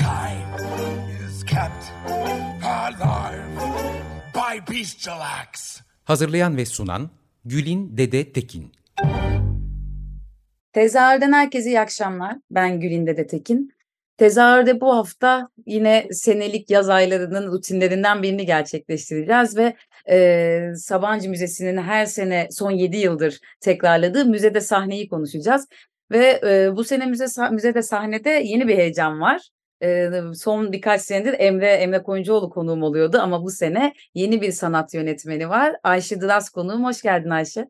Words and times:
Mankind 0.00 0.60
is 1.28 1.44
kept 1.44 1.92
alive 2.64 3.60
by 4.34 4.72
bestial 4.72 5.20
acts. 5.20 5.80
Hazırlayan 6.04 6.56
ve 6.56 6.66
sunan 6.66 7.10
Gülin 7.44 7.96
Dede 7.96 8.32
Tekin. 8.32 8.72
Tezahürden 10.72 11.32
herkese 11.32 11.68
iyi 11.68 11.80
akşamlar. 11.80 12.36
Ben 12.50 12.80
Gülin 12.80 13.06
Dede 13.06 13.26
Tekin. 13.26 13.72
Tezahürde 14.16 14.80
bu 14.80 14.96
hafta 14.96 15.48
yine 15.66 16.06
senelik 16.10 16.70
yaz 16.70 16.88
aylarının 16.88 17.52
rutinlerinden 17.52 18.22
birini 18.22 18.46
gerçekleştireceğiz 18.46 19.56
ve 19.56 19.76
e, 20.10 20.74
Sabancı 20.76 21.30
Müzesi'nin 21.30 21.76
her 21.76 22.06
sene 22.06 22.48
son 22.50 22.70
7 22.70 22.96
yıldır 22.96 23.38
tekrarladığı 23.60 24.24
müzede 24.24 24.60
sahneyi 24.60 25.08
konuşacağız. 25.08 25.66
Ve 26.10 26.40
e, 26.46 26.76
bu 26.76 26.84
sene 26.84 27.06
müze, 27.06 27.26
müzede 27.50 27.82
sahnede 27.82 28.30
yeni 28.30 28.68
bir 28.68 28.76
heyecan 28.76 29.20
var 29.20 29.50
son 30.34 30.72
birkaç 30.72 31.02
senedir 31.02 31.34
Emre 31.38 31.68
Emre 31.68 32.02
Koyuncuoğlu 32.02 32.50
konuğum 32.50 32.82
oluyordu 32.82 33.18
ama 33.18 33.44
bu 33.44 33.50
sene 33.50 33.92
yeni 34.14 34.42
bir 34.42 34.52
sanat 34.52 34.94
yönetmeni 34.94 35.48
var. 35.48 35.76
Ayşe 35.82 36.20
Dıras 36.20 36.50
konuğum. 36.50 36.84
Hoş 36.84 37.02
geldin 37.02 37.30
Ayşe. 37.30 37.68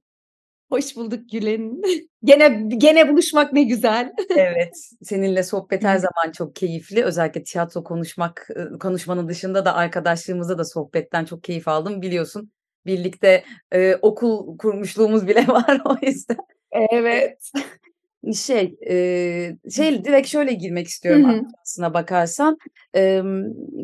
Hoş 0.71 0.97
bulduk 0.97 1.31
Gülen. 1.33 1.83
gene 2.25 2.69
gene 2.77 3.09
buluşmak 3.09 3.53
ne 3.53 3.63
güzel. 3.63 4.13
evet, 4.37 4.75
seninle 5.03 5.43
sohbet 5.43 5.85
her 5.85 5.97
zaman 5.97 6.33
çok 6.33 6.57
keyifli. 6.57 7.05
Özellikle 7.05 7.43
tiyatro 7.43 7.85
konuşmak 7.85 8.49
konuşmanın 8.81 9.29
dışında 9.29 9.65
da 9.65 9.75
arkadaşlığımızda 9.75 10.59
da 10.59 10.65
sohbetten 10.65 11.25
çok 11.25 11.43
keyif 11.43 11.69
aldım 11.69 12.03
biliyorsun. 12.03 12.53
Birlikte 12.87 13.45
e, 13.73 13.97
okul 13.97 14.59
kurmuşluğumuz 14.59 15.27
bile 15.27 15.47
var 15.49 15.81
o 15.85 16.07
yüzden. 16.07 16.37
Evet 16.93 17.53
şey 18.35 18.77
e, 18.91 19.57
şey 19.71 20.05
direkt 20.05 20.29
şöyle 20.29 20.53
girmek 20.53 20.87
istiyorum 20.87 21.33
hı 21.33 21.37
hı. 21.37 21.43
aslına 21.63 21.95
bakarsan 21.95 22.59
e, 22.97 23.23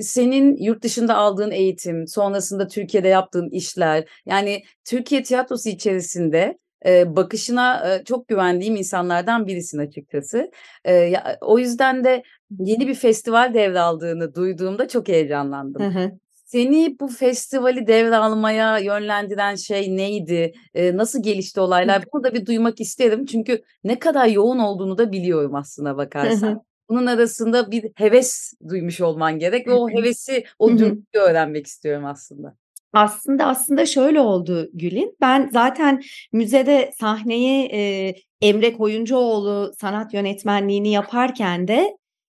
senin 0.00 0.56
yurt 0.56 0.82
dışında 0.82 1.16
aldığın 1.16 1.50
eğitim 1.50 2.06
sonrasında 2.06 2.68
Türkiye'de 2.68 3.08
yaptığın 3.08 3.50
işler 3.50 4.04
yani 4.26 4.62
Türkiye 4.84 5.22
tiyatrosu 5.22 5.68
içerisinde 5.68 6.58
e, 6.86 7.16
bakışına 7.16 7.94
e, 7.94 8.04
çok 8.04 8.28
güvendiğim 8.28 8.76
insanlardan 8.76 9.46
birisin 9.46 9.78
açıkçası. 9.78 10.50
E, 10.84 10.94
ya, 10.94 11.38
o 11.40 11.58
yüzden 11.58 12.04
de 12.04 12.22
yeni 12.58 12.88
bir 12.88 12.94
festival 12.94 13.54
devraldığını 13.54 14.34
duyduğumda 14.34 14.88
çok 14.88 15.08
heyecanlandım. 15.08 15.82
Hı 15.82 16.00
hı. 16.00 16.12
Seni 16.52 16.96
bu 17.00 17.08
festivali 17.08 17.86
devralmaya 17.86 18.78
yönlendiren 18.78 19.54
şey 19.54 19.96
neydi? 19.96 20.52
Eee, 20.74 20.96
nasıl 20.96 21.22
gelişti 21.22 21.60
olaylar? 21.60 22.04
Bunu 22.12 22.24
da 22.24 22.34
bir 22.34 22.46
duymak 22.46 22.80
isterim. 22.80 23.26
Çünkü 23.26 23.62
ne 23.84 23.98
kadar 23.98 24.26
yoğun 24.26 24.58
olduğunu 24.58 24.98
da 24.98 25.12
biliyorum 25.12 25.54
aslına 25.54 25.96
bakarsan. 25.96 26.62
Bunun 26.88 27.06
arasında 27.06 27.70
bir 27.70 27.90
heves 27.94 28.52
duymuş 28.68 29.00
olman 29.00 29.38
gerek 29.38 29.66
ve 29.68 29.72
o 29.72 29.90
hevesi, 29.90 30.44
o 30.58 30.70
dürtüyü 30.70 31.24
öğrenmek 31.24 31.66
istiyorum 31.66 32.04
aslında. 32.04 32.54
Aslında 32.92 33.46
aslında 33.46 33.86
şöyle 33.86 34.20
oldu 34.20 34.70
Gül'in. 34.74 35.16
Ben 35.20 35.50
zaten 35.52 36.02
müzede 36.32 36.90
sahneyi 37.00 37.68
e, 37.72 38.14
Emre 38.40 38.72
Koyuncuoğlu 38.72 39.72
sanat 39.80 40.14
yönetmenliğini 40.14 40.92
yaparken 40.92 41.68
de 41.68 41.96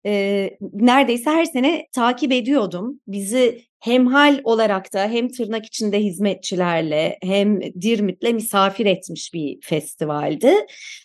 e, 0.07 0.51
neredeyse 0.73 1.31
her 1.31 1.45
sene 1.45 1.87
takip 1.93 2.33
ediyordum. 2.33 3.01
Bizi 3.07 3.63
hem 3.81 4.07
hal 4.07 4.41
olarak 4.45 4.93
da 4.93 5.09
hem 5.09 5.29
tırnak 5.29 5.67
içinde 5.67 5.99
hizmetçilerle 6.01 7.19
hem 7.23 7.61
Dirmit'le 7.61 8.33
misafir 8.35 8.87
etmiş 8.87 9.35
bir 9.35 9.59
festivaldi. 9.63 10.55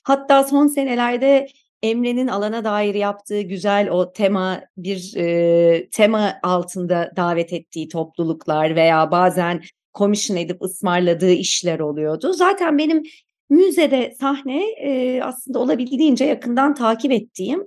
Hatta 0.04 0.44
son 0.44 0.68
senelerde 0.68 1.48
Emre'nin 1.84 2.28
alana 2.28 2.64
dair 2.64 2.96
yaptığı 2.96 3.42
güzel 3.42 3.90
o 3.90 4.14
tema 4.14 4.62
bir 4.78 5.14
e, 5.18 5.90
tema 5.90 6.34
altında 6.44 7.12
davet 7.16 7.54
ettiği 7.54 7.88
topluluklar 7.88 8.76
veya 8.76 9.12
bazen 9.12 9.62
komisyon 9.94 10.38
edip 10.38 10.62
ısmarladığı 10.62 11.32
işler 11.32 11.80
oluyordu. 11.80 12.34
Zaten 12.34 12.78
benim 12.78 13.04
müzede 13.50 14.16
sahne 14.20 14.64
e, 14.70 15.22
aslında 15.24 15.60
olabildiğince 15.60 16.26
yakından 16.26 16.76
takip 16.76 17.12
ettiğim 17.12 17.64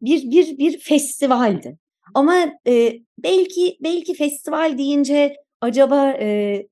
bir 0.00 0.30
bir 0.30 0.58
bir 0.58 0.78
festivaldi. 0.78 1.78
Ama 2.14 2.34
e, 2.66 2.92
belki 3.18 3.76
belki 3.80 4.14
festival 4.14 4.78
deyince 4.78 5.36
acaba 5.60 6.10
e, 6.10 6.66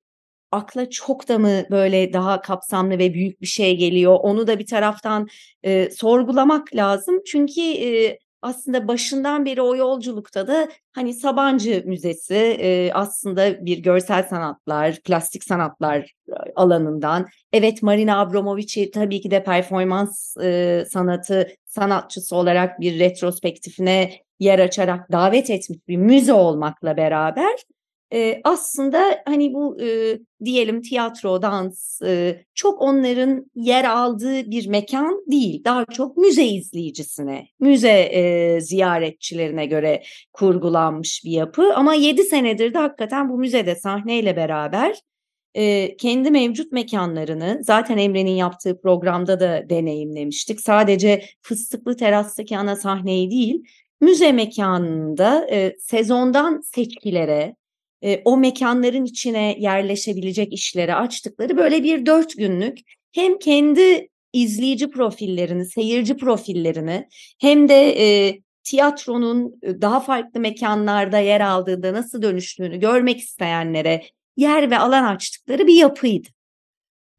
akla 0.53 0.91
çok 0.91 1.29
da 1.29 1.39
mı 1.39 1.63
böyle 1.71 2.13
daha 2.13 2.41
kapsamlı 2.41 2.99
ve 2.99 3.15
büyük 3.15 3.41
bir 3.41 3.47
şey 3.47 3.77
geliyor? 3.77 4.19
Onu 4.23 4.47
da 4.47 4.59
bir 4.59 4.67
taraftan 4.67 5.29
e, 5.63 5.91
sorgulamak 5.91 6.75
lazım. 6.77 7.23
Çünkü 7.27 7.61
e, 7.61 8.19
aslında 8.45 8.89
başından 8.89 9.45
beri 9.45 9.63
o 9.63 9.77
yolculukta 9.77 10.47
da 10.47 10.69
hani 10.93 11.15
Sabancı 11.15 11.83
Müzesi 11.87 12.34
e, 12.34 12.91
aslında 12.93 13.67
bir 13.67 13.79
görsel 13.79 14.23
sanatlar, 14.23 15.01
plastik 15.05 15.45
sanatlar 15.45 16.13
alanından. 16.57 17.27
Evet 17.53 17.83
Marina 17.83 18.21
Abramovic'i 18.21 18.91
tabii 18.91 19.21
ki 19.21 19.31
de 19.31 19.45
performans 19.45 20.37
e, 20.37 20.84
sanatı 20.91 21.49
sanatçısı 21.75 22.37
olarak 22.37 22.81
bir 22.81 22.99
retrospektifine 22.99 24.12
yer 24.41 24.59
açarak 24.59 25.12
davet 25.12 25.51
etmiş 25.51 25.79
bir 25.89 25.97
müze 25.97 26.33
olmakla 26.33 26.97
beraber 26.97 27.55
e, 28.15 28.41
aslında 28.45 29.23
hani 29.27 29.55
bu 29.55 29.81
e, 29.81 30.19
diyelim 30.45 30.83
tiyatro, 30.83 31.43
dans 31.43 32.03
e, 32.03 32.45
çok 32.55 32.83
onların 32.83 33.51
yer 33.55 33.84
aldığı 33.84 34.51
bir 34.51 34.67
mekan 34.67 35.25
değil. 35.31 35.65
Daha 35.65 35.84
çok 35.84 36.17
müze 36.17 36.45
izleyicisine, 36.45 37.47
müze 37.61 38.01
e, 38.13 38.61
ziyaretçilerine 38.61 39.67
göre 39.67 40.03
kurgulanmış 40.33 41.23
bir 41.25 41.31
yapı. 41.31 41.75
Ama 41.75 41.95
yedi 41.95 42.23
senedir 42.23 42.75
de 42.75 42.79
hakikaten 42.79 43.29
bu 43.29 43.39
müzede 43.39 43.75
sahneyle 43.75 44.37
beraber 44.37 45.01
e, 45.54 45.97
kendi 45.97 46.31
mevcut 46.31 46.72
mekanlarını 46.72 47.60
zaten 47.62 47.98
Emre'nin 47.98 48.37
yaptığı 48.37 48.81
programda 48.81 49.41
da 49.41 49.70
deneyimlemiştik. 49.70 50.60
Sadece 50.60 51.25
Fıstıklı 51.42 51.97
Teras'taki 51.97 52.59
ana 52.59 52.76
sahneyi 52.76 53.31
değil, 53.31 53.65
müze 54.00 54.32
mekanında 54.32 55.47
e, 55.50 55.76
sezondan 55.78 56.60
seçkilere, 56.60 57.56
e, 58.04 58.22
o 58.25 58.37
mekanların 58.37 59.04
içine 59.04 59.56
yerleşebilecek 59.59 60.53
işleri 60.53 60.94
açtıkları 60.94 61.56
böyle 61.56 61.84
bir 61.84 62.06
dört 62.06 62.36
günlük 62.36 62.78
hem 63.12 63.38
kendi 63.38 64.09
izleyici 64.32 64.91
profillerini, 64.91 65.65
seyirci 65.65 66.16
profillerini 66.16 67.09
hem 67.41 67.69
de 67.69 68.00
e, 68.00 68.38
tiyatronun 68.65 69.60
daha 69.62 70.00
farklı 70.00 70.41
mekanlarda 70.41 71.19
yer 71.19 71.41
aldığında 71.41 71.92
nasıl 71.92 72.22
dönüştüğünü 72.22 72.81
görmek 72.81 73.21
isteyenlere 73.21 74.03
yer 74.37 74.71
ve 74.71 74.78
alan 74.78 75.05
açtıkları 75.05 75.67
bir 75.67 75.75
yapıydı. 75.75 76.28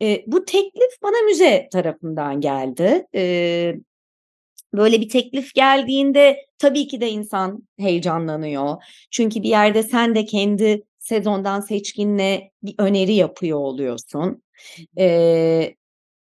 E, 0.01 0.23
bu 0.27 0.45
teklif 0.45 1.01
bana 1.03 1.21
müze 1.25 1.69
tarafından 1.71 2.41
geldi. 2.41 3.07
E, 3.15 3.75
böyle 4.73 5.01
bir 5.01 5.09
teklif 5.09 5.53
geldiğinde 5.53 6.45
tabii 6.57 6.87
ki 6.87 7.01
de 7.01 7.09
insan 7.09 7.67
heyecanlanıyor. 7.79 8.83
Çünkü 9.11 9.43
bir 9.43 9.49
yerde 9.49 9.83
sen 9.83 10.15
de 10.15 10.25
kendi 10.25 10.83
sezondan 10.99 11.59
seçkinle 11.59 12.51
bir 12.63 12.75
öneri 12.77 13.13
yapıyor 13.13 13.59
oluyorsun. 13.59 14.43
Ee, 14.97 15.75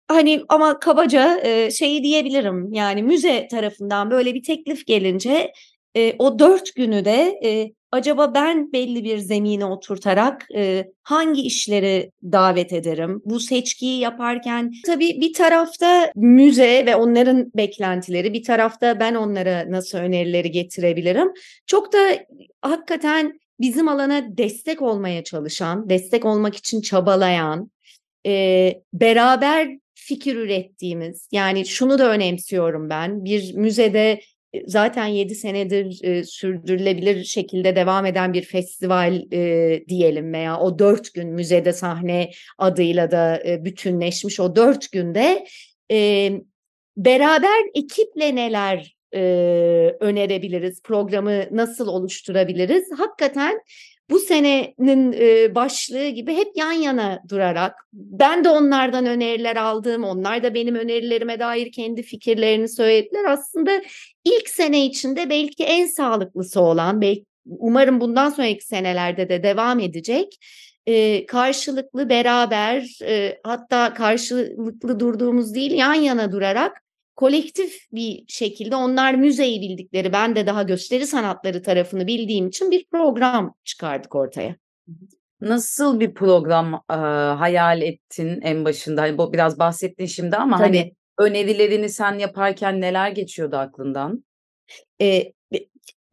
hani 0.07 0.43
ama 0.49 0.79
kabaca 0.79 1.39
e, 1.43 1.71
şeyi 1.71 2.03
diyebilirim 2.03 2.73
yani 2.73 3.03
müze 3.03 3.47
tarafından 3.47 4.11
böyle 4.11 4.33
bir 4.33 4.43
teklif 4.43 4.87
gelince 4.87 5.51
e, 5.95 6.15
o 6.19 6.39
dört 6.39 6.75
günü 6.75 7.05
de 7.05 7.39
e, 7.43 7.71
acaba 7.91 8.33
ben 8.33 8.73
belli 8.73 9.03
bir 9.03 9.17
zemine 9.17 9.65
oturtarak 9.65 10.45
e, 10.55 10.85
hangi 11.03 11.41
işleri 11.41 12.11
davet 12.23 12.73
ederim? 12.73 13.21
Bu 13.25 13.39
seçkiyi 13.39 13.99
yaparken 13.99 14.71
tabii 14.85 15.21
bir 15.21 15.33
tarafta 15.33 16.11
müze 16.15 16.85
ve 16.85 16.95
onların 16.95 17.51
beklentileri, 17.55 18.33
bir 18.33 18.43
tarafta 18.43 18.99
ben 18.99 19.15
onlara 19.15 19.71
nasıl 19.71 19.97
önerileri 19.97 20.51
getirebilirim. 20.51 21.27
Çok 21.67 21.93
da 21.93 21.97
hakikaten 22.61 23.39
bizim 23.59 23.87
alana 23.87 24.37
destek 24.37 24.81
olmaya 24.81 25.23
çalışan, 25.23 25.89
destek 25.89 26.25
olmak 26.25 26.55
için 26.55 26.81
çabalayan, 26.81 27.71
e, 28.25 28.73
beraber 28.93 29.69
fikir 29.95 30.35
ürettiğimiz 30.35 31.27
yani 31.31 31.65
şunu 31.65 31.99
da 31.99 32.11
önemsiyorum 32.11 32.89
ben 32.89 33.25
bir 33.25 33.53
müzede 33.53 34.19
zaten 34.65 35.05
7 35.05 35.35
senedir 35.35 36.03
e, 36.03 36.23
sürdürülebilir 36.23 37.23
şekilde 37.23 37.75
devam 37.75 38.05
eden 38.05 38.33
bir 38.33 38.43
festival 38.43 39.21
e, 39.33 39.83
diyelim 39.87 40.33
veya 40.33 40.59
o 40.59 40.79
4 40.79 41.13
gün 41.13 41.29
müzede 41.29 41.73
sahne 41.73 42.31
adıyla 42.57 43.11
da 43.11 43.43
e, 43.45 43.65
bütünleşmiş 43.65 44.39
o 44.39 44.55
4 44.55 44.91
günde 44.91 45.45
e, 45.91 46.31
beraber 46.97 47.69
ekiple 47.75 48.35
neler 48.35 48.95
e, 49.13 49.21
önerebiliriz, 49.99 50.81
programı 50.83 51.43
nasıl 51.51 51.87
oluşturabiliriz? 51.87 52.83
Hakikaten 52.97 53.61
bu 54.09 54.19
senenin 54.19 55.13
e, 55.13 55.55
başlığı 55.55 56.07
gibi 56.07 56.35
hep 56.35 56.47
yan 56.55 56.71
yana 56.71 57.19
durarak 57.29 57.75
ben 57.93 58.43
de 58.43 58.49
onlardan 58.49 59.05
öneriler 59.05 59.55
aldım. 59.55 60.03
Onlar 60.03 60.43
da 60.43 60.53
benim 60.53 60.75
önerilerime 60.75 61.39
dair 61.39 61.71
kendi 61.71 62.03
fikirlerini 62.03 62.69
söylediler. 62.69 63.25
Aslında 63.25 63.81
ilk 64.25 64.49
sene 64.49 64.85
içinde 64.85 65.29
belki 65.29 65.63
en 65.63 65.85
sağlıklısı 65.85 66.61
olan, 66.61 67.01
belki 67.01 67.25
umarım 67.45 68.01
bundan 68.01 68.29
sonraki 68.29 68.65
senelerde 68.65 69.29
de 69.29 69.43
devam 69.43 69.79
edecek. 69.79 70.37
E, 70.87 71.25
karşılıklı 71.25 72.09
beraber 72.09 72.99
e, 73.03 73.39
hatta 73.43 73.93
karşılıklı 73.93 74.99
durduğumuz 74.99 75.55
değil 75.55 75.71
yan 75.71 75.93
yana 75.93 76.31
durarak 76.31 76.81
kolektif 77.19 77.87
bir 77.91 78.23
şekilde 78.27 78.75
onlar 78.75 79.13
müzeyi 79.13 79.61
bildikleri 79.61 80.13
ben 80.13 80.35
de 80.35 80.47
daha 80.47 80.63
gösteri 80.63 81.07
sanatları 81.07 81.63
tarafını 81.63 82.07
bildiğim 82.07 82.47
için 82.47 82.71
bir 82.71 82.85
program 82.91 83.55
çıkardık 83.63 84.15
ortaya. 84.15 84.55
Nasıl 85.41 85.99
bir 85.99 86.13
program 86.13 86.73
e, 86.73 86.93
hayal 87.37 87.81
ettin 87.81 88.41
en 88.41 88.65
başında? 88.65 89.01
Hani 89.01 89.17
bu 89.17 89.33
biraz 89.33 89.59
bahsettin 89.59 90.05
şimdi 90.05 90.35
ama 90.35 90.59
hani 90.59 90.67
Tabii. 90.67 90.77
hani 90.77 91.29
önerilerini 91.29 91.89
sen 91.89 92.19
yaparken 92.19 92.81
neler 92.81 93.11
geçiyordu 93.11 93.55
aklından? 93.55 94.23
Ee, 95.01 95.33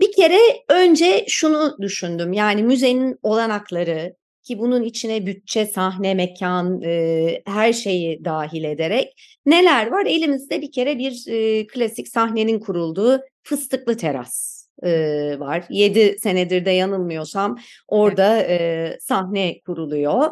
bir 0.00 0.12
kere 0.16 0.38
önce 0.68 1.24
şunu 1.28 1.76
düşündüm 1.80 2.32
yani 2.32 2.62
müzenin 2.62 3.18
olanakları 3.22 4.16
ki 4.46 4.58
bunun 4.58 4.82
içine 4.82 5.26
bütçe, 5.26 5.66
sahne, 5.66 6.14
mekan, 6.14 6.82
e, 6.82 7.42
her 7.46 7.72
şeyi 7.72 8.24
dahil 8.24 8.64
ederek 8.64 9.38
neler 9.46 9.86
var? 9.86 10.06
Elimizde 10.06 10.62
bir 10.62 10.72
kere 10.72 10.98
bir 10.98 11.24
e, 11.28 11.66
klasik 11.66 12.08
sahnenin 12.08 12.60
kurulduğu 12.60 13.20
fıstıklı 13.42 13.96
teras 13.96 14.66
e, 14.82 14.90
var. 15.38 15.64
7 15.70 16.16
senedir 16.22 16.64
de 16.64 16.70
yanılmıyorsam 16.70 17.58
orada 17.88 18.42
e, 18.42 18.98
sahne 19.00 19.60
kuruluyor. 19.60 20.30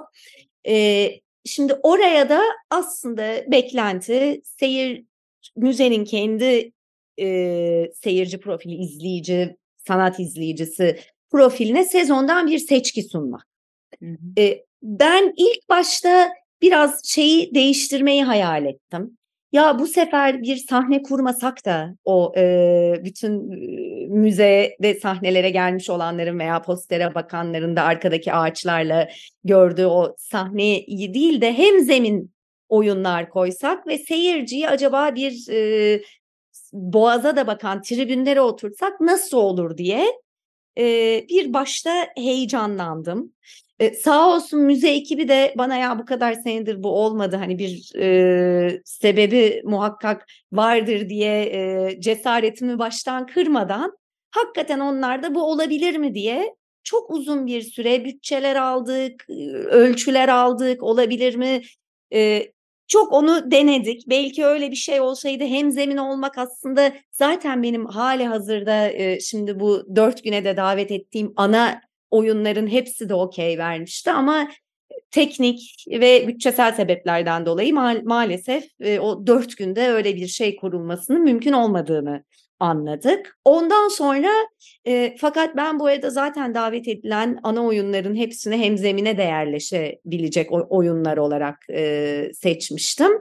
E, 0.68 1.10
şimdi 1.44 1.74
oraya 1.82 2.28
da 2.28 2.42
aslında 2.70 3.52
beklenti 3.52 4.42
seyir 4.44 5.04
müzenin 5.56 6.04
kendi 6.04 6.72
e, 7.20 7.90
seyirci 8.02 8.40
profili, 8.40 8.74
izleyici, 8.74 9.56
sanat 9.76 10.20
izleyicisi 10.20 10.98
profiline 11.30 11.84
sezondan 11.84 12.46
bir 12.46 12.58
seçki 12.58 13.02
sunmak. 13.02 13.53
E, 14.38 14.64
ben 14.82 15.32
ilk 15.36 15.68
başta 15.68 16.30
biraz 16.62 17.04
şeyi 17.04 17.54
değiştirmeyi 17.54 18.24
hayal 18.24 18.66
ettim. 18.66 19.18
Ya 19.52 19.78
bu 19.78 19.86
sefer 19.86 20.42
bir 20.42 20.56
sahne 20.56 21.02
kurmasak 21.02 21.64
da 21.66 21.94
o 22.04 22.32
e, 22.36 23.00
bütün 23.04 23.32
müze 24.10 24.76
ve 24.82 24.94
sahnelere 24.94 25.50
gelmiş 25.50 25.90
olanların 25.90 26.38
veya 26.38 26.62
postere 26.62 27.14
bakanların 27.14 27.76
da 27.76 27.82
arkadaki 27.82 28.32
ağaçlarla 28.32 29.08
gördüğü 29.44 29.86
o 29.86 30.14
sahneyi 30.18 31.14
değil 31.14 31.40
de 31.40 31.52
hem 31.52 31.80
zemin 31.80 32.34
oyunlar 32.68 33.30
koysak 33.30 33.86
ve 33.86 33.98
seyirciyi 33.98 34.68
acaba 34.68 35.14
bir 35.14 35.48
e, 35.50 36.02
boğaza 36.72 37.36
da 37.36 37.46
bakan 37.46 37.82
tribünlere 37.82 38.40
otursak 38.40 39.00
nasıl 39.00 39.36
olur 39.36 39.76
diye 39.76 40.06
e, 40.78 40.84
bir 41.28 41.52
başta 41.52 42.06
heyecanlandım. 42.16 43.32
E, 43.84 43.94
sağ 43.94 44.34
olsun 44.36 44.60
müze 44.60 44.90
ekibi 44.90 45.28
de 45.28 45.54
bana 45.58 45.76
ya 45.76 45.98
bu 45.98 46.04
kadar 46.04 46.32
senedir 46.32 46.82
bu 46.82 46.88
olmadı 46.88 47.36
hani 47.36 47.58
bir 47.58 47.92
e, 47.98 48.82
sebebi 48.84 49.62
muhakkak 49.64 50.26
vardır 50.52 51.08
diye 51.08 51.42
e, 51.42 52.00
cesaretimi 52.00 52.78
baştan 52.78 53.26
kırmadan 53.26 53.98
hakikaten 54.30 54.80
onlar 54.80 55.22
da 55.22 55.34
bu 55.34 55.42
olabilir 55.42 55.96
mi 55.96 56.14
diye 56.14 56.54
çok 56.84 57.10
uzun 57.10 57.46
bir 57.46 57.62
süre 57.62 58.04
bütçeler 58.04 58.56
aldık, 58.56 59.26
ölçüler 59.70 60.28
aldık, 60.28 60.82
olabilir 60.82 61.34
mi? 61.34 61.62
E, 62.14 62.52
çok 62.88 63.12
onu 63.12 63.50
denedik. 63.50 64.08
Belki 64.08 64.44
öyle 64.44 64.70
bir 64.70 64.76
şey 64.76 65.00
olsaydı 65.00 65.44
hem 65.44 65.70
zemin 65.70 65.96
olmak 65.96 66.38
aslında 66.38 66.92
zaten 67.12 67.62
benim 67.62 67.86
hali 67.86 68.24
hazırda 68.24 68.88
e, 68.88 69.20
şimdi 69.20 69.60
bu 69.60 69.96
dört 69.96 70.24
güne 70.24 70.44
de 70.44 70.56
davet 70.56 70.90
ettiğim 70.90 71.32
ana 71.36 71.80
oyunların 72.14 72.66
hepsi 72.66 73.08
de 73.08 73.14
okey 73.14 73.58
vermişti 73.58 74.10
ama 74.10 74.48
teknik 75.10 75.84
ve 75.88 76.28
bütçesel 76.28 76.72
sebeplerden 76.72 77.46
dolayı 77.46 77.72
ma- 77.72 78.04
maalesef 78.04 78.64
e, 78.80 78.98
o 78.98 79.26
dört 79.26 79.56
günde 79.56 79.88
öyle 79.88 80.16
bir 80.16 80.26
şey 80.26 80.56
kurulmasının 80.56 81.22
mümkün 81.22 81.52
olmadığını 81.52 82.24
anladık. 82.60 83.38
Ondan 83.44 83.88
sonra 83.88 84.30
e, 84.86 85.16
fakat 85.18 85.56
ben 85.56 85.80
bu 85.80 85.86
arada 85.86 86.10
zaten 86.10 86.54
davet 86.54 86.88
edilen 86.88 87.38
ana 87.42 87.64
oyunların 87.64 88.14
hepsini 88.14 88.56
hem 88.56 88.78
zemine 88.78 89.18
de 89.18 89.22
yerleşebilecek 89.22 90.48
oyunlar 90.52 91.16
olarak 91.16 91.56
e, 91.72 92.30
seçmiştim. 92.34 93.12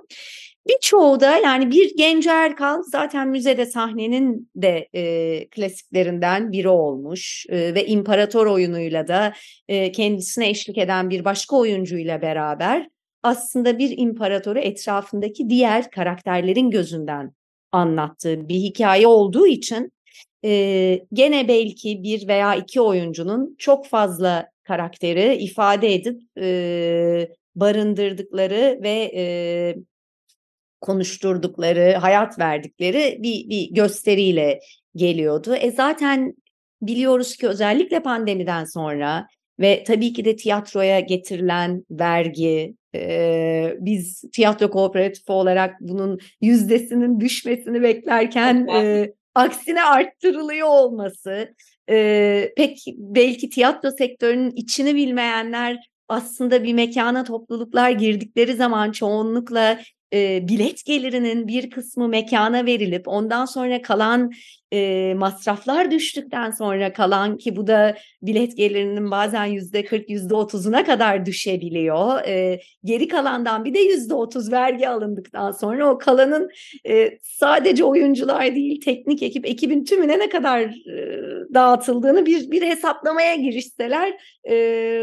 Birçoğu 0.67 1.19
da 1.19 1.37
yani 1.37 1.71
bir 1.71 1.95
Genco 1.97 2.29
Erkal 2.29 2.83
zaten 2.83 3.27
müzede 3.27 3.65
sahnenin 3.65 4.49
de 4.55 4.89
e, 4.95 5.47
klasiklerinden 5.49 6.51
biri 6.51 6.69
olmuş 6.69 7.45
e, 7.49 7.75
ve 7.75 7.85
İmparator 7.85 8.45
oyunuyla 8.45 9.07
da 9.07 9.33
e, 9.67 9.91
kendisine 9.91 10.49
eşlik 10.49 10.77
eden 10.77 11.09
bir 11.09 11.25
başka 11.25 11.55
oyuncuyla 11.55 12.21
beraber 12.21 12.87
aslında 13.23 13.77
bir 13.77 13.97
imparatoru 13.97 14.59
etrafındaki 14.59 15.49
diğer 15.49 15.91
karakterlerin 15.91 16.69
gözünden 16.69 17.31
anlattığı 17.71 18.49
bir 18.49 18.55
hikaye 18.55 19.07
olduğu 19.07 19.47
için 19.47 19.91
e, 20.45 20.99
gene 21.13 21.47
belki 21.47 22.03
bir 22.03 22.27
veya 22.27 22.55
iki 22.55 22.81
oyuncunun 22.81 23.55
çok 23.57 23.87
fazla 23.87 24.49
karakteri 24.63 25.35
ifade 25.35 25.93
edip 25.93 26.21
e, 26.39 27.29
barındırdıkları 27.55 28.79
ve 28.83 29.11
e, 29.15 29.75
konuşturdukları, 30.83 31.93
hayat 31.93 32.39
verdikleri 32.39 33.17
bir, 33.19 33.49
bir 33.49 33.69
gösteriyle 33.71 34.59
geliyordu. 34.95 35.55
E 35.55 35.71
zaten 35.71 36.33
biliyoruz 36.81 37.35
ki 37.35 37.47
özellikle 37.47 37.99
pandemiden 37.99 38.65
sonra 38.65 39.27
ve 39.59 39.83
tabii 39.83 40.13
ki 40.13 40.25
de 40.25 40.35
tiyatroya 40.35 40.99
getirilen 40.99 41.83
vergi, 41.91 42.75
e, 42.95 43.75
biz 43.79 44.23
tiyatro 44.33 44.69
kooperatifi 44.69 45.31
olarak 45.31 45.75
bunun 45.81 46.19
yüzdesinin 46.41 47.19
düşmesini 47.19 47.81
beklerken 47.81 48.67
e, 48.67 49.11
aksine 49.35 49.83
arttırılıyor 49.83 50.67
olması, 50.67 51.55
e, 51.89 52.53
pek 52.57 52.83
belki 52.97 53.49
tiyatro 53.49 53.91
sektörünün 53.91 54.51
içini 54.55 54.95
bilmeyenler 54.95 55.77
aslında 56.09 56.63
bir 56.63 56.73
mekana 56.73 57.23
topluluklar 57.23 57.91
girdikleri 57.91 58.53
zaman 58.53 58.91
çoğunlukla 58.91 59.79
e, 60.13 60.47
bilet 60.47 60.85
gelirinin 60.85 61.47
bir 61.47 61.69
kısmı 61.69 62.07
mekana 62.07 62.65
verilip 62.65 63.07
ondan 63.07 63.45
sonra 63.45 63.81
kalan 63.81 64.31
e, 64.73 65.13
masraflar 65.17 65.91
düştükten 65.91 66.51
sonra 66.51 66.93
kalan 66.93 67.37
ki 67.37 67.55
bu 67.55 67.67
da 67.67 67.97
bilet 68.21 68.57
gelirinin 68.57 69.11
bazen 69.11 69.45
yüzde 69.45 69.85
40 69.85 70.09
yüzde 70.09 70.33
30'una 70.33 70.85
kadar 70.85 71.25
düşebiliyor. 71.25 72.27
E, 72.27 72.61
geri 72.83 73.07
kalandan 73.07 73.65
bir 73.65 73.73
de 73.73 73.79
yüzde 73.79 74.13
30 74.13 74.51
vergi 74.51 74.89
alındıktan 74.89 75.51
sonra 75.51 75.89
o 75.89 75.97
kalanın 75.97 76.49
e, 76.89 77.19
sadece 77.21 77.83
oyuncular 77.83 78.55
değil 78.55 78.81
teknik 78.81 79.23
ekip 79.23 79.45
ekibin 79.45 79.83
tümüne 79.83 80.19
ne 80.19 80.29
kadar 80.29 80.73
dağıtıldığını 81.53 82.25
bir 82.25 82.51
bir 82.51 82.61
hesaplamaya 82.61 83.35
girişseler 83.35 84.13
e, 84.49 84.55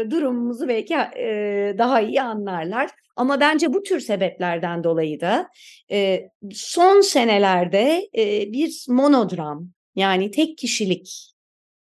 durumumuzu 0.09 0.67
belki 0.67 0.93
e, 0.93 1.75
daha 1.77 2.01
iyi 2.01 2.21
anlarlar. 2.21 2.89
Ama 3.15 3.39
bence 3.39 3.73
bu 3.73 3.83
tür 3.83 3.99
sebeplerden 3.99 4.83
dolayı 4.83 5.21
da 5.21 5.49
e, 5.91 6.29
son 6.51 7.01
senelerde 7.01 8.09
e, 8.17 8.53
bir 8.53 8.85
monodram 8.89 9.69
yani 9.95 10.31
tek 10.31 10.57
kişilik 10.57 11.33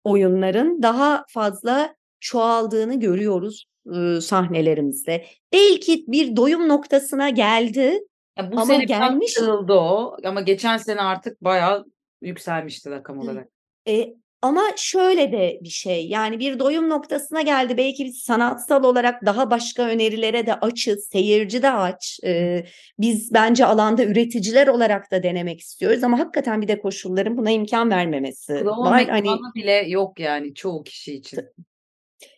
oyunların 0.04 0.82
daha 0.82 1.24
fazla 1.28 1.94
çoğaldığını 2.20 3.00
görüyoruz 3.00 3.66
e, 3.96 4.20
sahnelerimizde. 4.20 5.24
Belki 5.52 6.04
bir 6.08 6.36
doyum 6.36 6.68
noktasına 6.68 7.30
geldi 7.30 8.00
ya 8.38 8.52
bu 8.52 8.56
ama 8.56 8.66
sene 8.66 8.84
gelmiş. 8.84 9.38
o 9.68 10.16
ama 10.24 10.40
geçen 10.40 10.76
sene 10.76 11.00
artık 11.00 11.44
bayağı 11.44 11.86
yükselmişti 12.22 12.90
rakam 12.90 13.18
olarak. 13.18 13.48
E, 13.88 14.14
ama 14.42 14.62
şöyle 14.76 15.32
de 15.32 15.59
bir 15.62 15.68
şey 15.68 16.09
yani 16.09 16.38
bir 16.38 16.59
doyum 16.59 16.88
noktasına 16.88 17.42
geldi. 17.42 17.76
Belki 17.76 18.04
biz 18.04 18.18
sanatsal 18.18 18.85
olarak 18.85 19.26
daha 19.26 19.50
başka 19.50 19.82
önerilere 19.82 20.47
de 20.47 20.54
açız. 20.54 21.09
Seyirci 21.12 21.62
de 21.62 21.70
aç. 21.70 22.20
Ee, 22.25 22.64
biz 22.99 23.35
bence 23.35 23.64
alanda 23.66 24.04
üreticiler 24.04 24.66
olarak 24.66 25.11
da 25.11 25.23
denemek 25.23 25.61
istiyoruz 25.61 26.04
ama 26.04 26.18
hakikaten 26.18 26.62
bir 26.62 26.68
de 26.68 26.80
koşulların 26.80 27.37
buna 27.37 27.50
imkan 27.50 27.90
vermemesi 27.90 28.61
Klon 28.62 28.78
var. 28.78 29.04
Hani 29.09 29.28
bile 29.54 29.85
yok 29.88 30.20
yani 30.20 30.54
çoğu 30.54 30.85
kişi 30.85 31.14
için. 31.14 31.40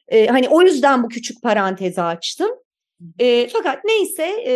e, 0.09 0.26
hani 0.26 0.49
o 0.49 0.62
yüzden 0.62 1.02
bu 1.02 1.09
küçük 1.09 1.42
parantezi 1.42 2.02
açtım. 2.02 2.50
E, 3.18 3.49
fakat 3.49 3.85
neyse 3.85 4.23
e, 4.47 4.54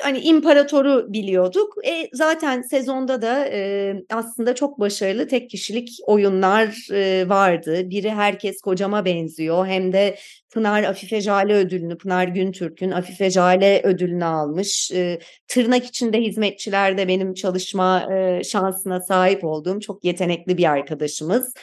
hani 0.00 0.18
imparatoru 0.18 1.12
biliyorduk. 1.12 1.74
E, 1.86 2.08
zaten 2.12 2.62
sezonda 2.62 3.22
da 3.22 3.48
e, 3.48 3.94
aslında 4.10 4.54
çok 4.54 4.80
başarılı 4.80 5.28
tek 5.28 5.50
kişilik 5.50 5.98
oyunlar 6.06 6.88
e, 6.92 7.28
vardı. 7.28 7.90
Biri 7.90 8.10
herkes 8.10 8.60
kocama 8.60 9.04
benziyor 9.04 9.66
hem 9.66 9.92
de 9.92 10.16
Pınar 10.50 10.82
Afife 10.82 11.20
Jale 11.20 11.54
ödülünü, 11.54 11.98
Pınar 11.98 12.28
Güntürk'ün 12.28 12.90
Afife 12.90 13.30
Jale 13.30 13.82
ödülünü 13.84 14.24
almış. 14.24 14.92
E, 14.92 15.18
tırnak 15.48 15.84
içinde 15.84 16.20
hizmetçilerde 16.20 17.08
benim 17.08 17.34
çalışma 17.34 18.12
e, 18.14 18.44
şansına 18.44 19.00
sahip 19.00 19.44
olduğum 19.44 19.80
çok 19.80 20.04
yetenekli 20.04 20.58
bir 20.58 20.70
arkadaşımız. 20.70 21.54